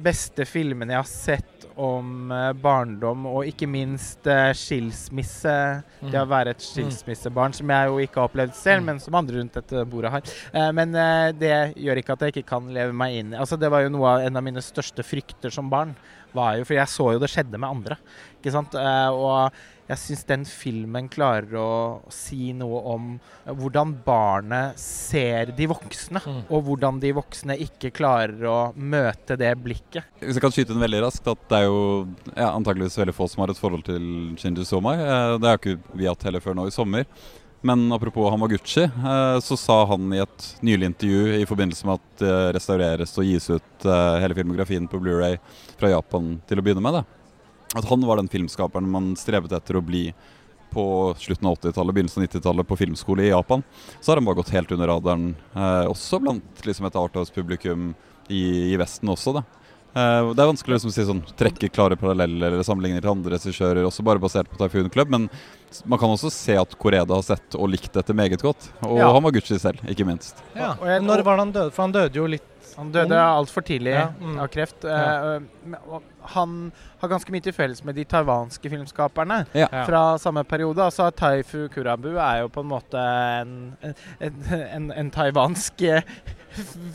beste 0.00 0.46
filmene 0.48 0.94
jeg 0.94 1.02
har 1.02 1.10
sett 1.10 1.53
om 1.80 2.30
uh, 2.32 2.52
barndom 2.56 3.26
og 3.30 3.48
ikke 3.48 3.68
minst 3.70 4.26
uh, 4.30 4.52
skilsmisse. 4.56 5.54
Mm. 6.00 6.10
Det 6.12 6.20
å 6.20 6.28
være 6.30 6.54
et 6.54 6.62
mm. 6.62 6.66
skilsmissebarn, 6.68 7.56
som 7.56 7.72
jeg 7.74 7.90
jo 7.90 8.00
ikke 8.04 8.20
har 8.20 8.30
opplevd 8.30 8.56
selv, 8.58 8.84
mm. 8.84 8.90
men 8.90 9.02
som 9.02 9.18
andre 9.18 9.40
rundt 9.40 9.58
dette 9.58 9.84
bordet 9.90 10.12
har. 10.14 10.34
Uh, 10.54 10.70
men 10.76 10.94
det 11.38 11.54
gjør 11.80 12.00
ikke 12.00 12.16
at 12.16 12.26
jeg 12.26 12.34
ikke 12.34 12.48
kan 12.54 12.68
leve 12.74 12.94
meg 12.96 13.16
inn 13.18 13.32
Altså, 13.34 13.56
Det 13.60 13.70
var 13.72 13.84
jo 13.84 13.92
noe 13.92 14.10
av 14.12 14.26
en 14.26 14.38
av 14.38 14.44
mine 14.46 14.62
største 14.62 15.04
frykter 15.06 15.52
som 15.54 15.70
barn. 15.70 15.94
var 16.34 16.58
jo, 16.58 16.66
For 16.66 16.78
jeg 16.78 16.90
så 16.90 17.12
jo 17.14 17.22
det 17.22 17.30
skjedde 17.30 17.58
med 17.58 17.70
andre. 17.70 17.98
ikke 18.38 18.52
sant? 18.54 18.74
og 18.74 19.54
jeg 19.84 20.00
syns 20.00 20.24
den 20.28 20.44
filmen 20.48 21.08
klarer 21.12 21.58
å 21.60 21.72
si 22.12 22.54
noe 22.56 22.80
om 22.94 23.10
hvordan 23.44 23.92
barnet 24.06 24.80
ser 24.80 25.52
de 25.56 25.68
voksne, 25.68 26.22
mm. 26.24 26.40
og 26.48 26.64
hvordan 26.68 27.00
de 27.02 27.12
voksne 27.18 27.58
ikke 27.66 27.92
klarer 27.94 28.48
å 28.48 28.58
møte 28.74 29.36
det 29.40 29.52
blikket. 29.60 30.08
Hvis 30.22 30.38
jeg 30.38 30.44
kan 30.44 30.54
skyte 30.54 30.72
den 30.72 30.84
veldig 30.84 31.04
raskt, 31.04 31.28
at 31.28 31.46
det 31.50 31.60
er 31.60 31.68
jo 31.68 31.80
ja, 32.32 32.50
antakeligvis 32.54 32.98
veldig 33.02 33.16
få 33.16 33.28
som 33.30 33.44
har 33.44 33.52
et 33.52 33.60
forhold 33.60 33.84
til 33.86 34.04
Shinji 34.40 34.64
Somai. 34.68 34.96
Eh, 35.04 35.38
det 35.40 35.50
har 35.50 35.60
ikke 35.60 35.78
vi 35.92 36.08
hatt 36.08 36.24
heller 36.24 36.44
før 36.44 36.56
nå 36.56 36.68
i 36.68 36.74
sommer. 36.74 37.08
Men 37.64 37.86
apropos 37.96 38.28
Hamaguchi, 38.32 38.82
eh, 38.84 39.38
så 39.44 39.56
sa 39.56 39.78
han 39.88 40.12
i 40.12 40.20
et 40.20 40.48
nylig 40.64 40.90
intervju 40.92 41.36
i 41.42 41.48
forbindelse 41.48 41.88
med 41.88 42.00
at 42.00 42.24
det 42.24 42.38
restaureres 42.56 43.12
og 43.20 43.28
gis 43.28 43.50
ut 43.52 43.88
eh, 43.88 44.16
hele 44.24 44.36
filmografien 44.36 44.88
på 44.88 45.00
Blu-ray 45.00 45.38
fra 45.76 45.92
Japan 45.92 46.38
til 46.48 46.60
å 46.60 46.64
begynne 46.64 46.84
med, 46.84 47.00
det 47.00 47.13
at 47.74 47.88
han 47.90 48.06
var 48.06 48.20
den 48.20 48.30
filmskaperen 48.30 48.88
man 48.90 49.12
strevet 49.18 49.52
etter 49.52 49.78
å 49.78 49.84
bli 49.84 50.06
på 50.74 51.14
slutten 51.18 51.46
av 51.46 51.56
80-tallet, 51.58 51.94
begynnelsen 51.94 52.22
av 52.22 52.28
90-tallet 52.28 52.68
på 52.68 52.76
filmskole 52.76 53.22
i 53.22 53.30
Japan. 53.30 53.62
Så 54.00 54.10
har 54.10 54.18
han 54.18 54.26
bare 54.26 54.40
gått 54.40 54.54
helt 54.54 54.72
under 54.74 54.90
radaren, 54.90 55.28
eh, 55.54 55.84
også 55.90 56.18
blant 56.22 56.64
liksom, 56.66 56.88
et 56.88 56.98
arthouse-publikum 56.98 57.92
i, 58.28 58.72
i, 58.72 58.76
Vesten 58.80 59.12
også. 59.12 59.36
da. 59.38 59.44
Eh, 59.94 60.30
det 60.34 60.42
er 60.42 60.48
vanskelig 60.50 60.74
liksom, 60.74 60.90
å 60.90 60.94
si 60.96 61.04
sånn, 61.06 61.20
trekke 61.38 61.70
klare 61.70 61.98
paralleller 61.98 62.50
eller 62.50 62.66
sammenligninger 62.66 63.04
til 63.04 63.12
andre 63.12 63.36
regissører, 63.36 63.84
også 63.86 64.06
bare 64.06 64.22
basert 64.22 64.50
på 64.50 64.58
Typhoon 64.58 64.90
Club, 64.90 65.12
men 65.14 65.28
man 65.90 66.00
kan 66.00 66.10
også 66.10 66.32
se 66.34 66.56
at 66.58 66.74
Koreda 66.78 67.14
har 67.14 67.26
sett 67.26 67.54
og 67.58 67.70
likt 67.70 67.94
dette 67.94 68.14
meget 68.14 68.42
godt. 68.42 68.70
Og 68.86 68.98
ja. 68.98 69.10
han 69.14 69.22
var 69.22 69.34
Gucci 69.34 69.58
selv, 69.62 69.82
ikke 69.90 70.06
minst. 70.08 70.42
Ja, 70.54 70.74
og 70.74 70.88
jeg, 70.90 71.02
Når 71.06 71.22
var 71.26 71.38
han 71.42 71.54
døde? 71.54 71.74
For 71.74 71.86
han 71.86 71.94
døde 71.94 72.20
jo 72.20 72.26
litt 72.30 72.50
han 72.74 72.88
døde 72.90 73.18
altfor 73.22 73.62
tidlig 73.62 73.92
ja. 73.94 74.08
mm. 74.18 74.38
av 74.42 74.48
kreft. 74.50 74.82
Ja. 74.82 75.38
Uh, 75.38 75.98
han 76.34 76.56
har 76.98 77.10
ganske 77.12 77.30
mye 77.30 77.44
til 77.44 77.54
felles 77.54 77.84
med 77.86 77.94
de 77.94 78.02
taiwanske 78.08 78.70
filmskaperne 78.72 79.44
ja. 79.54 79.68
fra 79.86 80.02
samme 80.18 80.42
periode. 80.48 80.82
Altså 80.82 81.06
Taifu 81.14 81.68
Kurabu 81.70 82.16
er 82.16 82.40
jo 82.42 82.50
på 82.50 82.64
en 82.64 82.72
måte 82.72 83.04
en, 83.04 83.54
en, 84.18 84.42
en, 84.64 84.90
en 84.90 85.12
taiwansk 85.14 85.86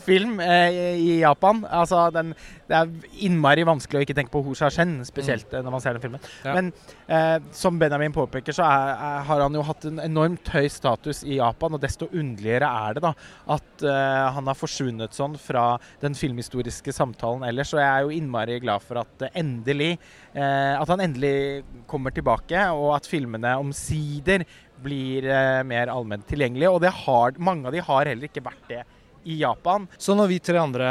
film 0.04 0.38
eh, 0.44 0.96
i 1.00 1.18
Japan. 1.20 1.62
Altså, 1.66 2.06
den, 2.14 2.32
det 2.70 2.76
er 2.78 2.90
innmari 3.26 3.64
vanskelig 3.66 4.00
å 4.00 4.04
ikke 4.06 4.16
tenke 4.16 4.32
på 4.34 4.42
Ho 4.46 4.54
Sha-shen, 4.56 4.98
spesielt 5.08 5.50
mm. 5.50 5.60
når 5.66 5.74
man 5.74 5.84
ser 5.84 5.96
den 5.96 6.04
filmen. 6.04 6.28
Ja. 6.44 6.54
Men 6.56 6.70
eh, 7.10 7.36
som 7.56 7.78
Benjamin 7.80 8.14
påpeker, 8.14 8.54
så 8.56 8.66
er, 8.66 8.94
er, 8.94 9.24
har 9.28 9.44
han 9.44 9.58
jo 9.58 9.64
hatt 9.66 9.86
en 9.88 10.00
enormt 10.04 10.52
høy 10.54 10.68
status 10.72 11.24
i 11.26 11.40
Japan. 11.40 11.76
Og 11.76 11.82
desto 11.82 12.08
underligere 12.10 12.70
er 12.70 12.96
det 12.96 13.04
da 13.04 13.14
at 13.56 13.84
eh, 13.86 14.26
han 14.36 14.50
har 14.50 14.58
forsvunnet 14.58 15.16
sånn 15.16 15.36
fra 15.40 15.66
den 16.02 16.16
filmhistoriske 16.18 16.94
samtalen 16.94 17.46
ellers. 17.48 17.74
Og 17.74 17.82
jeg 17.82 17.90
er 17.90 18.06
jo 18.06 18.16
innmari 18.16 18.60
glad 18.62 18.84
for 18.84 19.02
at 19.02 19.28
endelig 19.34 19.92
eh, 19.92 20.74
At 20.80 20.88
han 20.90 21.02
endelig 21.02 21.64
kommer 21.90 22.14
tilbake, 22.14 22.62
og 22.74 22.94
at 22.96 23.08
filmene 23.08 23.56
omsider 23.60 24.44
blir 24.80 25.26
eh, 25.28 25.60
mer 25.66 25.92
allment 25.92 26.26
tilgjengelige. 26.28 26.70
Og 26.70 26.86
har, 27.04 27.36
mange 27.38 27.68
av 27.68 27.74
de 27.74 27.84
har 27.84 28.10
heller 28.10 28.30
ikke 28.30 28.44
vært 28.44 28.70
det 28.70 28.82
i 29.24 29.40
Japan. 29.40 29.88
Så 29.98 30.14
når 30.14 30.30
vi 30.30 30.38
tre 30.38 30.60
andre 30.60 30.90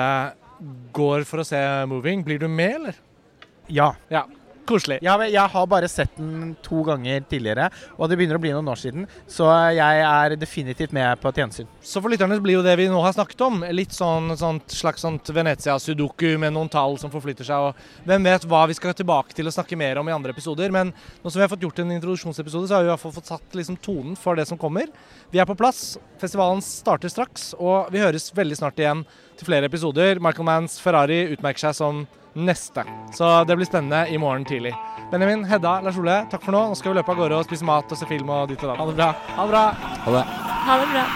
går 0.93 1.23
for 1.27 1.41
å 1.41 1.47
se 1.47 1.57
'Moving', 1.57 2.23
blir 2.23 2.39
du 2.39 2.47
med, 2.47 2.75
eller? 2.75 2.95
Ja. 3.67 3.93
ja. 4.09 4.25
Koselig. 4.69 4.99
Ja, 5.05 5.15
men 5.17 5.31
jeg 5.33 5.49
har 5.49 5.69
bare 5.69 5.89
sett 5.89 6.13
den 6.19 6.53
to 6.65 6.83
ganger 6.85 7.23
tidligere, 7.25 7.69
og 7.97 8.09
det 8.09 8.19
begynner 8.19 8.37
å 8.37 8.43
bli 8.43 8.51
noen 8.53 8.69
år 8.69 8.77
siden. 8.77 9.07
Så 9.29 9.47
jeg 9.73 10.03
er 10.05 10.35
definitivt 10.37 10.93
med 10.93 11.17
på 11.21 11.31
et 11.31 11.41
gjensyn. 11.41 11.69
Så 11.81 12.03
for 12.03 12.13
lytterne 12.13 12.37
blir 12.43 12.59
jo 12.59 12.65
det 12.65 12.75
vi 12.77 12.85
nå 12.91 12.99
har 13.01 13.15
snakket 13.15 13.41
om, 13.47 13.63
litt 13.73 13.95
sånn, 13.95 14.29
sånt 14.37 14.69
slags 14.75 15.01
sånt 15.05 15.31
Venezia-sudoku 15.33 16.35
med 16.41 16.53
noen 16.53 16.69
tall 16.69 16.99
som 17.01 17.11
forflytter 17.13 17.47
seg. 17.47 17.69
og 17.71 18.05
Hvem 18.09 18.29
vet 18.29 18.45
hva 18.49 18.65
vi 18.69 18.77
skal 18.77 18.93
tilbake 18.99 19.33
til 19.35 19.49
å 19.49 19.53
snakke 19.53 19.79
mer 19.79 19.99
om 20.01 20.09
i 20.09 20.13
andre 20.15 20.35
episoder. 20.35 20.71
Men 20.73 20.93
nå 20.93 21.31
som 21.31 21.39
vi 21.39 21.45
har 21.45 21.51
fått 21.51 21.65
gjort 21.65 21.81
en 21.81 21.95
introduksjonsepisode, 21.95 22.69
så 22.69 22.77
har 22.77 22.85
vi 22.85 22.91
i 22.91 22.93
hvert 22.93 23.03
fall 23.03 23.15
fått 23.15 23.31
satt 23.31 23.57
liksom 23.57 23.79
tonen 23.81 24.19
for 24.19 24.37
det 24.37 24.45
som 24.49 24.59
kommer. 24.59 24.91
Vi 25.33 25.41
er 25.41 25.49
på 25.49 25.57
plass. 25.57 25.97
Festivalen 26.21 26.61
starter 26.65 27.11
straks, 27.11 27.51
og 27.57 27.89
vi 27.93 28.03
høres 28.03 28.29
veldig 28.35 28.59
snart 28.59 28.79
igjen 28.81 29.05
til 29.39 29.49
flere 29.49 29.69
episoder. 29.71 30.21
Michael 30.21 30.47
Manns 30.47 30.79
Ferrari 30.83 31.23
utmerker 31.33 31.69
seg 31.69 31.77
som 31.79 32.05
neste. 32.45 32.85
Så 33.15 33.29
det 33.47 33.57
blir 33.59 33.67
spennende 33.69 34.05
i 34.09 34.17
morgen 34.21 34.45
tidlig. 34.47 34.73
Benjamin, 35.11 35.43
Hedda, 35.49 35.79
Lars 35.85 35.97
Ole, 35.97 36.21
takk 36.31 36.43
for 36.45 36.55
nå. 36.55 36.67
Nå 36.69 36.77
skal 36.77 36.93
vi 36.93 36.99
løpe 36.99 37.15
av 37.15 37.23
gårde 37.23 37.39
og 37.39 37.47
spise 37.49 37.67
mat 37.67 37.91
og 37.91 37.99
se 37.99 38.09
film 38.09 38.29
og 38.33 38.51
ditt 38.51 38.63
og 38.63 38.73
datt. 38.73 38.81
Ha 38.81 38.91
det 38.91 38.99
bra. 38.99 39.09
Ha 39.39 39.47
det 39.47 39.55
bra. 39.55 39.65
Ha 40.05 40.15
det. 40.19 40.27
Ha 40.69 40.79
det 40.83 40.93
bra. 40.93 41.09